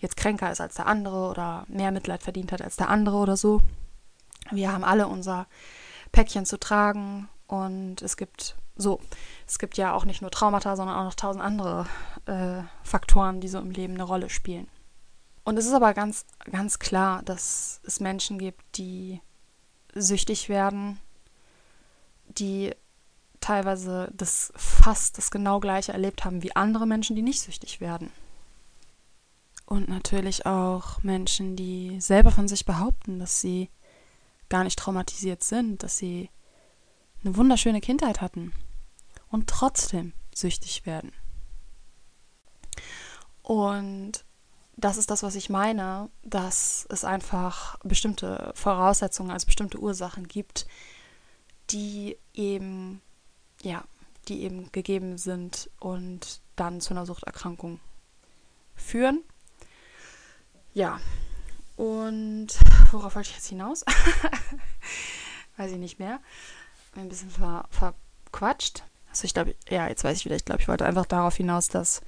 jetzt 0.00 0.16
kränker 0.16 0.50
ist 0.50 0.60
als 0.60 0.74
der 0.74 0.86
andere 0.86 1.28
oder 1.28 1.64
mehr 1.68 1.92
Mitleid 1.92 2.22
verdient 2.22 2.50
hat 2.50 2.60
als 2.60 2.76
der 2.76 2.88
andere 2.88 3.16
oder 3.16 3.36
so. 3.36 3.60
Wir 4.50 4.72
haben 4.72 4.84
alle 4.84 5.06
unser 5.06 5.46
Päckchen 6.12 6.44
zu 6.44 6.58
tragen 6.58 7.28
und 7.46 8.02
es 8.02 8.16
gibt 8.16 8.56
so, 8.76 9.00
es 9.46 9.58
gibt 9.58 9.76
ja 9.76 9.92
auch 9.92 10.04
nicht 10.04 10.22
nur 10.22 10.30
Traumata, 10.30 10.76
sondern 10.76 10.96
auch 10.96 11.04
noch 11.04 11.14
tausend 11.14 11.44
andere 11.44 11.86
äh, 12.26 12.62
Faktoren, 12.82 13.40
die 13.40 13.48
so 13.48 13.58
im 13.58 13.70
Leben 13.70 13.94
eine 13.94 14.04
Rolle 14.04 14.30
spielen. 14.30 14.68
Und 15.44 15.58
es 15.58 15.66
ist 15.66 15.74
aber 15.74 15.92
ganz, 15.92 16.24
ganz 16.50 16.78
klar, 16.78 17.22
dass 17.22 17.80
es 17.84 18.00
Menschen 18.00 18.38
gibt, 18.38 18.62
die 18.78 19.20
süchtig 19.94 20.48
werden, 20.48 20.98
die 22.26 22.74
teilweise 23.40 24.10
das 24.14 24.52
fast 24.56 25.18
das 25.18 25.30
genau 25.30 25.60
gleiche 25.60 25.92
erlebt 25.92 26.24
haben 26.24 26.42
wie 26.42 26.56
andere 26.56 26.86
Menschen, 26.86 27.14
die 27.14 27.22
nicht 27.22 27.42
süchtig 27.42 27.80
werden. 27.80 28.10
Und 29.66 29.88
natürlich 29.88 30.46
auch 30.46 31.02
Menschen, 31.02 31.56
die 31.56 32.00
selber 32.00 32.30
von 32.30 32.48
sich 32.48 32.64
behaupten, 32.64 33.18
dass 33.18 33.40
sie 33.42 33.68
gar 34.48 34.64
nicht 34.64 34.78
traumatisiert 34.78 35.42
sind, 35.42 35.82
dass 35.82 35.98
sie 35.98 36.30
eine 37.22 37.36
wunderschöne 37.36 37.80
Kindheit 37.80 38.22
hatten 38.22 38.52
und 39.34 39.48
trotzdem 39.48 40.12
süchtig 40.32 40.86
werden. 40.86 41.10
Und 43.42 44.24
das 44.76 44.96
ist 44.96 45.10
das, 45.10 45.24
was 45.24 45.34
ich 45.34 45.50
meine, 45.50 46.08
dass 46.22 46.86
es 46.88 47.02
einfach 47.04 47.76
bestimmte 47.82 48.52
Voraussetzungen, 48.54 49.32
also 49.32 49.46
bestimmte 49.46 49.80
Ursachen 49.80 50.28
gibt, 50.28 50.68
die 51.70 52.16
eben, 52.32 53.02
ja, 53.62 53.82
die 54.28 54.42
eben 54.44 54.70
gegeben 54.70 55.18
sind 55.18 55.68
und 55.80 56.40
dann 56.54 56.80
zu 56.80 56.94
einer 56.94 57.04
Suchterkrankung 57.04 57.80
führen. 58.76 59.24
Ja, 60.74 61.00
und 61.74 62.50
worauf 62.92 63.16
wollte 63.16 63.30
ich 63.30 63.34
jetzt 63.34 63.48
hinaus? 63.48 63.84
weiß 65.56 65.72
ich 65.72 65.78
nicht 65.78 65.98
mehr. 65.98 66.20
Ein 66.94 67.08
bisschen 67.08 67.30
ver 67.30 67.66
verquatscht. 67.70 68.84
Also 69.14 69.26
ich 69.26 69.34
glaube, 69.34 69.54
ja, 69.68 69.86
jetzt 69.86 70.02
weiß 70.02 70.18
ich 70.18 70.24
wieder, 70.24 70.34
ich 70.34 70.44
glaube, 70.44 70.60
ich 70.60 70.66
wollte 70.66 70.84
einfach 70.84 71.06
darauf 71.06 71.36
hinaus, 71.36 71.68
dass 71.68 72.02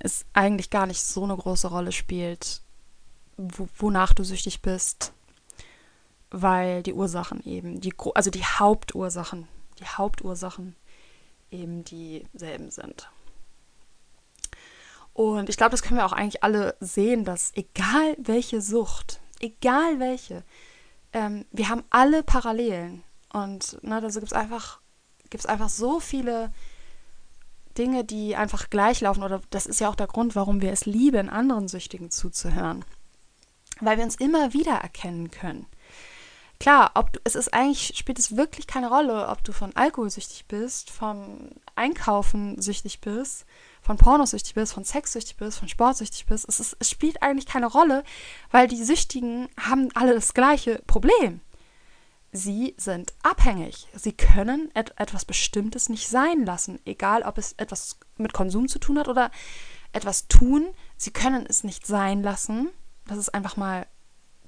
es 0.00 0.24
eigentlich 0.32 0.68
gar 0.68 0.84
nicht 0.86 1.00
so 1.00 1.22
eine 1.22 1.36
große 1.36 1.68
Rolle 1.68 1.92
spielt, 1.92 2.60
wo, 3.36 3.68
wonach 3.78 4.12
du 4.14 4.24
süchtig 4.24 4.60
bist, 4.60 5.12
weil 6.32 6.82
die 6.82 6.92
Ursachen 6.92 7.40
eben, 7.46 7.80
die, 7.80 7.94
also 8.16 8.32
die 8.32 8.44
Hauptursachen, 8.44 9.46
die 9.78 9.84
Hauptursachen 9.86 10.74
eben 11.52 11.84
dieselben 11.84 12.72
sind. 12.72 13.08
Und 15.12 15.48
ich 15.48 15.56
glaube, 15.56 15.70
das 15.70 15.82
können 15.82 16.00
wir 16.00 16.06
auch 16.06 16.12
eigentlich 16.12 16.42
alle 16.42 16.74
sehen, 16.80 17.24
dass 17.24 17.52
egal 17.54 18.16
welche 18.18 18.60
Sucht, 18.60 19.20
egal 19.38 20.00
welche, 20.00 20.42
ähm, 21.12 21.44
wir 21.52 21.68
haben 21.68 21.84
alle 21.90 22.24
Parallelen. 22.24 23.04
Und 23.32 23.78
ne, 23.84 24.00
da 24.00 24.08
gibt 24.08 24.24
es 24.24 24.32
einfach, 24.32 24.80
gibt's 25.30 25.46
einfach 25.46 25.68
so 25.68 26.00
viele 26.00 26.52
Dinge, 27.76 28.04
die 28.04 28.36
einfach 28.36 28.70
gleich 28.70 29.00
laufen. 29.00 29.22
Oder 29.22 29.40
das 29.50 29.66
ist 29.66 29.80
ja 29.80 29.88
auch 29.88 29.96
der 29.96 30.06
Grund, 30.06 30.36
warum 30.36 30.60
wir 30.60 30.72
es 30.72 30.86
lieben, 30.86 31.28
anderen 31.28 31.68
Süchtigen 31.68 32.10
zuzuhören. 32.10 32.84
Weil 33.80 33.96
wir 33.96 34.04
uns 34.04 34.16
immer 34.16 34.52
wieder 34.52 34.74
erkennen 34.74 35.30
können 35.30 35.66
klar, 36.64 36.92
ob 36.94 37.12
du, 37.12 37.20
es 37.24 37.34
ist 37.34 37.52
eigentlich, 37.52 37.92
spielt 37.94 38.18
es 38.18 38.38
wirklich 38.38 38.66
keine 38.66 38.88
Rolle, 38.88 39.28
ob 39.28 39.44
du 39.44 39.52
von 39.52 39.76
Alkohol 39.76 40.08
süchtig 40.08 40.46
bist, 40.46 40.90
vom 40.90 41.50
Einkaufen 41.74 42.60
süchtig 42.60 43.02
bist, 43.02 43.44
von 43.82 43.98
Pornos 43.98 44.30
süchtig 44.30 44.54
bist, 44.54 44.72
von 44.72 44.82
Sex 44.82 45.12
süchtig 45.12 45.36
bist, 45.36 45.58
von 45.58 45.68
Sport 45.68 45.98
süchtig 45.98 46.24
bist. 46.24 46.48
Es, 46.48 46.60
ist, 46.60 46.76
es 46.78 46.88
spielt 46.88 47.22
eigentlich 47.22 47.44
keine 47.44 47.66
Rolle, 47.66 48.02
weil 48.50 48.66
die 48.66 48.82
Süchtigen 48.82 49.50
haben 49.60 49.90
alle 49.94 50.14
das 50.14 50.32
gleiche 50.32 50.80
Problem. 50.86 51.40
Sie 52.36 52.74
sind 52.76 53.12
abhängig. 53.22 53.86
Sie 53.94 54.12
können 54.12 54.68
et 54.74 54.92
etwas 54.98 55.24
Bestimmtes 55.24 55.88
nicht 55.88 56.08
sein 56.08 56.44
lassen, 56.44 56.80
egal 56.84 57.22
ob 57.22 57.38
es 57.38 57.52
etwas 57.52 57.96
mit 58.16 58.32
Konsum 58.32 58.66
zu 58.66 58.80
tun 58.80 58.98
hat 58.98 59.06
oder 59.06 59.30
etwas 59.92 60.26
tun. 60.26 60.66
Sie 60.96 61.12
können 61.12 61.46
es 61.48 61.62
nicht 61.62 61.86
sein 61.86 62.24
lassen. 62.24 62.70
Das 63.06 63.18
ist 63.18 63.32
einfach 63.32 63.56
mal 63.56 63.86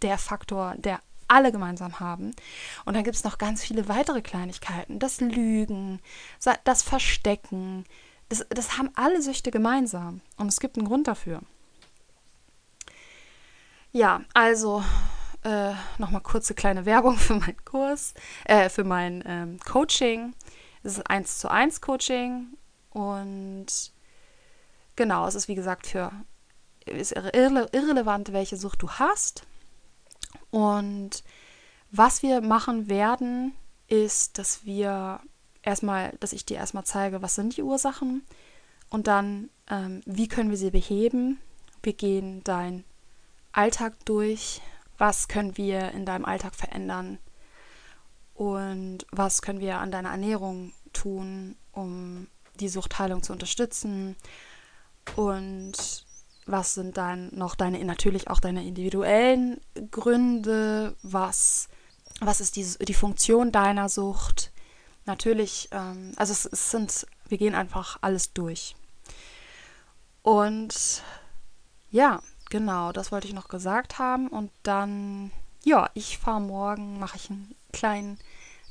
der 0.03 0.19
Faktor, 0.19 0.75
der 0.79 1.01
alle 1.29 1.53
gemeinsam 1.53 2.01
haben. 2.01 2.33
Und 2.87 2.95
dann 2.95 3.05
gibt 3.05 3.15
es 3.15 3.23
noch 3.23 3.39
ganz 3.39 3.63
viele 3.63 3.87
weitere 3.89 4.21
Kleinigkeiten. 4.21 4.99
Das 4.99 5.21
Lügen, 5.21 6.01
das 6.65 6.83
Verstecken. 6.83 7.85
Das, 8.29 8.45
das 8.51 8.79
haben 8.79 8.91
alle 8.97 9.23
Süchte 9.23 9.53
gemeinsam. 9.53 10.23
Und 10.37 10.49
es 10.49 10.59
gibt 10.59 10.77
einen 10.77 10.89
Grund 10.89 11.07
dafür. 11.07 11.41
Ja, 13.93 14.23
also 14.35 14.83
äh, 15.47 15.75
nochmal 15.99 16.23
kurze 16.23 16.55
kleine 16.55 16.85
Werbung 16.87 17.17
für 17.17 17.35
meinen 17.35 17.65
Kurs, 17.65 18.15
äh, 18.45 18.69
für 18.69 18.85
mein 18.85 19.23
ähm, 19.27 19.61
Coaching. 19.61 20.35
Es 20.83 20.99
ist 20.99 21.09
1 21.09 21.39
zu 21.39 21.51
1 21.51 21.81
Coaching 21.81 22.49
und 22.91 23.67
genau, 24.97 25.27
es 25.27 25.35
ist 25.35 25.49
wie 25.49 25.55
gesagt 25.55 25.87
für 25.87 26.11
ist 26.85 27.13
irre 27.13 27.69
irrelevant, 27.73 28.33
welche 28.33 28.57
Sucht 28.57 28.83
du 28.83 28.91
hast. 28.91 29.45
Und 30.51 31.25
was 31.91 32.23
wir 32.23 32.41
machen 32.41 32.89
werden, 32.89 33.55
ist, 33.89 34.39
dass 34.39 34.65
wir 34.65 35.21
erstmal, 35.63 36.13
dass 36.21 36.33
ich 36.33 36.45
dir 36.45 36.59
erstmal 36.59 36.85
zeige, 36.85 37.23
was 37.23 37.35
sind 37.35 37.57
die 37.57 37.63
Ursachen 37.63 38.25
und 38.89 39.09
dann, 39.09 39.51
ähm, 39.69 40.01
wie 40.07 40.29
können 40.29 40.51
wir 40.51 40.57
sie 40.57 40.71
beheben. 40.71 41.41
Wir 41.83 41.93
gehen 41.93 42.45
deinen 42.45 42.85
Alltag 43.53 43.95
durch, 44.05 44.61
was 44.99 45.29
können 45.29 45.57
wir 45.57 45.93
in 45.93 46.07
deinem 46.07 46.25
Alltag 46.25 46.55
verändern 46.55 47.19
und 48.35 49.07
was 49.11 49.43
können 49.43 49.61
wir 49.61 49.79
an 49.79 49.91
deiner 49.91 50.11
Ernährung 50.11 50.73
tun, 50.93 51.57
um 51.73 52.29
die 52.61 52.69
Suchtheilung 52.69 53.23
zu 53.23 53.33
unterstützen 53.33 54.17
und 55.15 56.05
was 56.47 56.75
sind 56.75 56.97
dann 56.97 57.35
noch 57.35 57.55
deine, 57.55 57.85
natürlich 57.85 58.29
auch 58.29 58.41
deine 58.41 58.65
individuellen 58.65 59.61
Gründe, 59.91 60.95
was, 61.03 61.69
was 62.21 62.41
ist 62.41 62.57
die, 62.57 62.65
die 62.85 62.95
Funktion 62.95 63.51
deiner 63.53 63.89
Sucht. 63.89 64.53
Natürlich, 65.07 65.69
ähm, 65.73 66.13
also 66.17 66.33
es, 66.33 66.47
es 66.47 66.71
sind, 66.71 67.07
wir 67.29 67.39
gehen 67.39 67.55
einfach 67.55 67.99
alles 68.01 68.33
durch. 68.33 68.77
Und 70.23 71.03
ja, 71.91 72.21
genau, 72.51 72.93
das 72.93 73.13
wollte 73.13 73.27
ich 73.27 73.35
noch 73.35 73.49
gesagt 73.49 73.99
haben. 73.99 74.29
Und 74.29 74.51
dann, 74.63 75.31
ja, 75.65 75.91
ich 75.95 76.19
fahre 76.19 76.41
morgen, 76.41 76.99
mache 76.99 77.17
ich 77.17 77.31
einen 77.31 77.55
kleinen, 77.73 78.19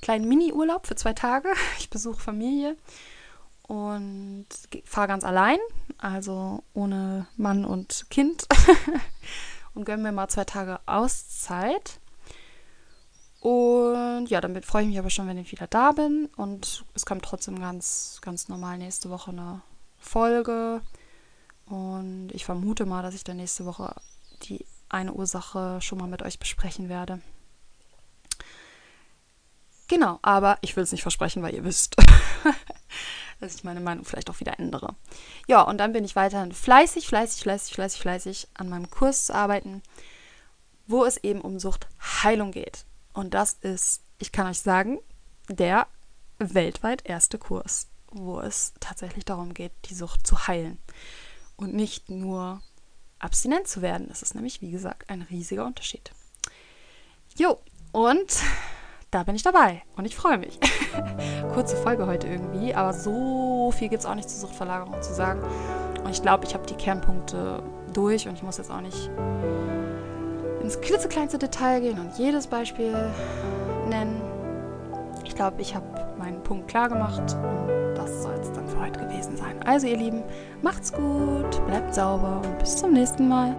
kleinen 0.01 0.27
Mini-Urlaub 0.27 0.87
für 0.87 0.95
zwei 0.95 1.13
Tage. 1.13 1.49
Ich 1.79 1.89
besuche 1.89 2.19
Familie 2.19 2.77
und 3.67 4.47
fahre 4.83 5.07
ganz 5.07 5.23
allein, 5.23 5.57
also 5.97 6.63
ohne 6.73 7.27
Mann 7.35 7.65
und 7.65 8.05
Kind. 8.09 8.47
und 9.73 9.85
gönne 9.85 10.03
mir 10.03 10.11
mal 10.11 10.27
zwei 10.27 10.45
Tage 10.45 10.79
Auszeit. 10.85 11.99
Und 13.41 14.27
ja, 14.27 14.41
damit 14.41 14.65
freue 14.65 14.83
ich 14.83 14.89
mich 14.89 14.97
aber 14.97 15.11
schon, 15.11 15.27
wenn 15.27 15.37
ich 15.37 15.51
wieder 15.51 15.67
da 15.67 15.91
bin. 15.91 16.29
Und 16.35 16.83
es 16.95 17.05
kommt 17.05 17.23
trotzdem 17.23 17.59
ganz, 17.59 18.19
ganz 18.21 18.47
normal 18.47 18.77
nächste 18.77 19.09
Woche 19.09 19.31
eine 19.31 19.61
Folge. 19.99 20.81
Und 21.65 22.29
ich 22.31 22.45
vermute 22.45 22.85
mal, 22.85 23.01
dass 23.01 23.15
ich 23.15 23.23
dann 23.23 23.37
nächste 23.37 23.65
Woche 23.65 23.95
die 24.43 24.65
eine 24.89 25.13
Ursache 25.13 25.79
schon 25.81 25.97
mal 25.97 26.07
mit 26.07 26.21
euch 26.21 26.39
besprechen 26.39 26.89
werde. 26.89 27.21
Genau, 29.87 30.19
aber 30.21 30.57
ich 30.61 30.75
will 30.75 30.83
es 30.83 30.91
nicht 30.91 31.03
versprechen, 31.03 31.43
weil 31.43 31.53
ihr 31.53 31.63
wisst, 31.63 31.95
dass 33.39 33.55
ich 33.55 33.63
meine 33.63 33.81
Meinung 33.81 34.05
vielleicht 34.05 34.29
auch 34.29 34.39
wieder 34.39 34.59
ändere. 34.59 34.95
Ja, 35.47 35.61
und 35.61 35.77
dann 35.77 35.93
bin 35.93 36.03
ich 36.03 36.15
weiterhin 36.15 36.51
fleißig, 36.53 37.07
fleißig, 37.07 37.41
fleißig, 37.43 37.73
fleißig, 37.73 38.01
fleißig 38.01 38.47
an 38.55 38.69
meinem 38.69 38.89
Kurs 38.89 39.25
zu 39.25 39.35
arbeiten, 39.35 39.83
wo 40.87 41.05
es 41.05 41.17
eben 41.17 41.41
um 41.41 41.59
Suchtheilung 41.59 42.51
geht. 42.51 42.85
Und 43.13 43.33
das 43.33 43.53
ist, 43.53 44.01
ich 44.17 44.31
kann 44.31 44.47
euch 44.47 44.59
sagen, 44.59 44.99
der 45.49 45.87
weltweit 46.39 47.05
erste 47.05 47.37
Kurs, 47.37 47.87
wo 48.11 48.39
es 48.39 48.73
tatsächlich 48.79 49.25
darum 49.25 49.53
geht, 49.53 49.71
die 49.85 49.95
Sucht 49.95 50.25
zu 50.25 50.47
heilen 50.47 50.79
und 51.57 51.73
nicht 51.73 52.09
nur 52.09 52.61
abstinent 53.19 53.67
zu 53.67 53.81
werden. 53.81 54.07
Das 54.09 54.21
ist 54.21 54.35
nämlich, 54.35 54.61
wie 54.61 54.71
gesagt, 54.71 55.09
ein 55.09 55.21
riesiger 55.21 55.65
Unterschied. 55.65 56.11
Jo, 57.35 57.57
und 57.91 58.41
da 59.11 59.23
bin 59.23 59.35
ich 59.35 59.43
dabei 59.43 59.83
und 59.95 60.05
ich 60.05 60.15
freue 60.15 60.37
mich. 60.37 60.59
Kurze 61.53 61.77
Folge 61.77 62.05
heute 62.05 62.27
irgendwie, 62.27 62.73
aber 62.73 62.93
so 62.93 63.71
viel 63.71 63.89
gibt 63.89 64.01
es 64.01 64.05
auch 64.05 64.15
nicht 64.15 64.29
zur 64.29 64.47
Suchtverlagerung 64.47 65.01
zu 65.01 65.13
sagen. 65.13 65.41
Und 66.03 66.11
ich 66.11 66.21
glaube, 66.21 66.45
ich 66.45 66.53
habe 66.53 66.65
die 66.65 66.75
Kernpunkte 66.75 67.63
durch 67.93 68.27
und 68.27 68.35
ich 68.35 68.43
muss 68.43 68.57
jetzt 68.57 68.71
auch 68.71 68.81
nicht 68.81 69.09
ins 70.61 70.79
klitzekleinste 70.81 71.37
Detail 71.37 71.79
gehen 71.81 71.99
und 71.99 72.17
jedes 72.17 72.47
Beispiel 72.47 72.93
nennen. 73.87 74.21
Ich 75.23 75.35
glaube, 75.35 75.61
ich 75.61 75.75
habe 75.75 75.85
meinen 76.17 76.43
Punkt 76.43 76.67
klar 76.67 76.89
gemacht 76.89 77.19
und 77.19 77.74
Also 79.65 79.87
ihr 79.87 79.97
Lieben, 79.97 80.23
macht's 80.61 80.93
gut, 80.93 81.65
bleibt 81.65 81.95
sauber 81.95 82.41
und 82.43 82.59
bis 82.59 82.77
zum 82.77 82.93
nächsten 82.93 83.27
Mal. 83.27 83.55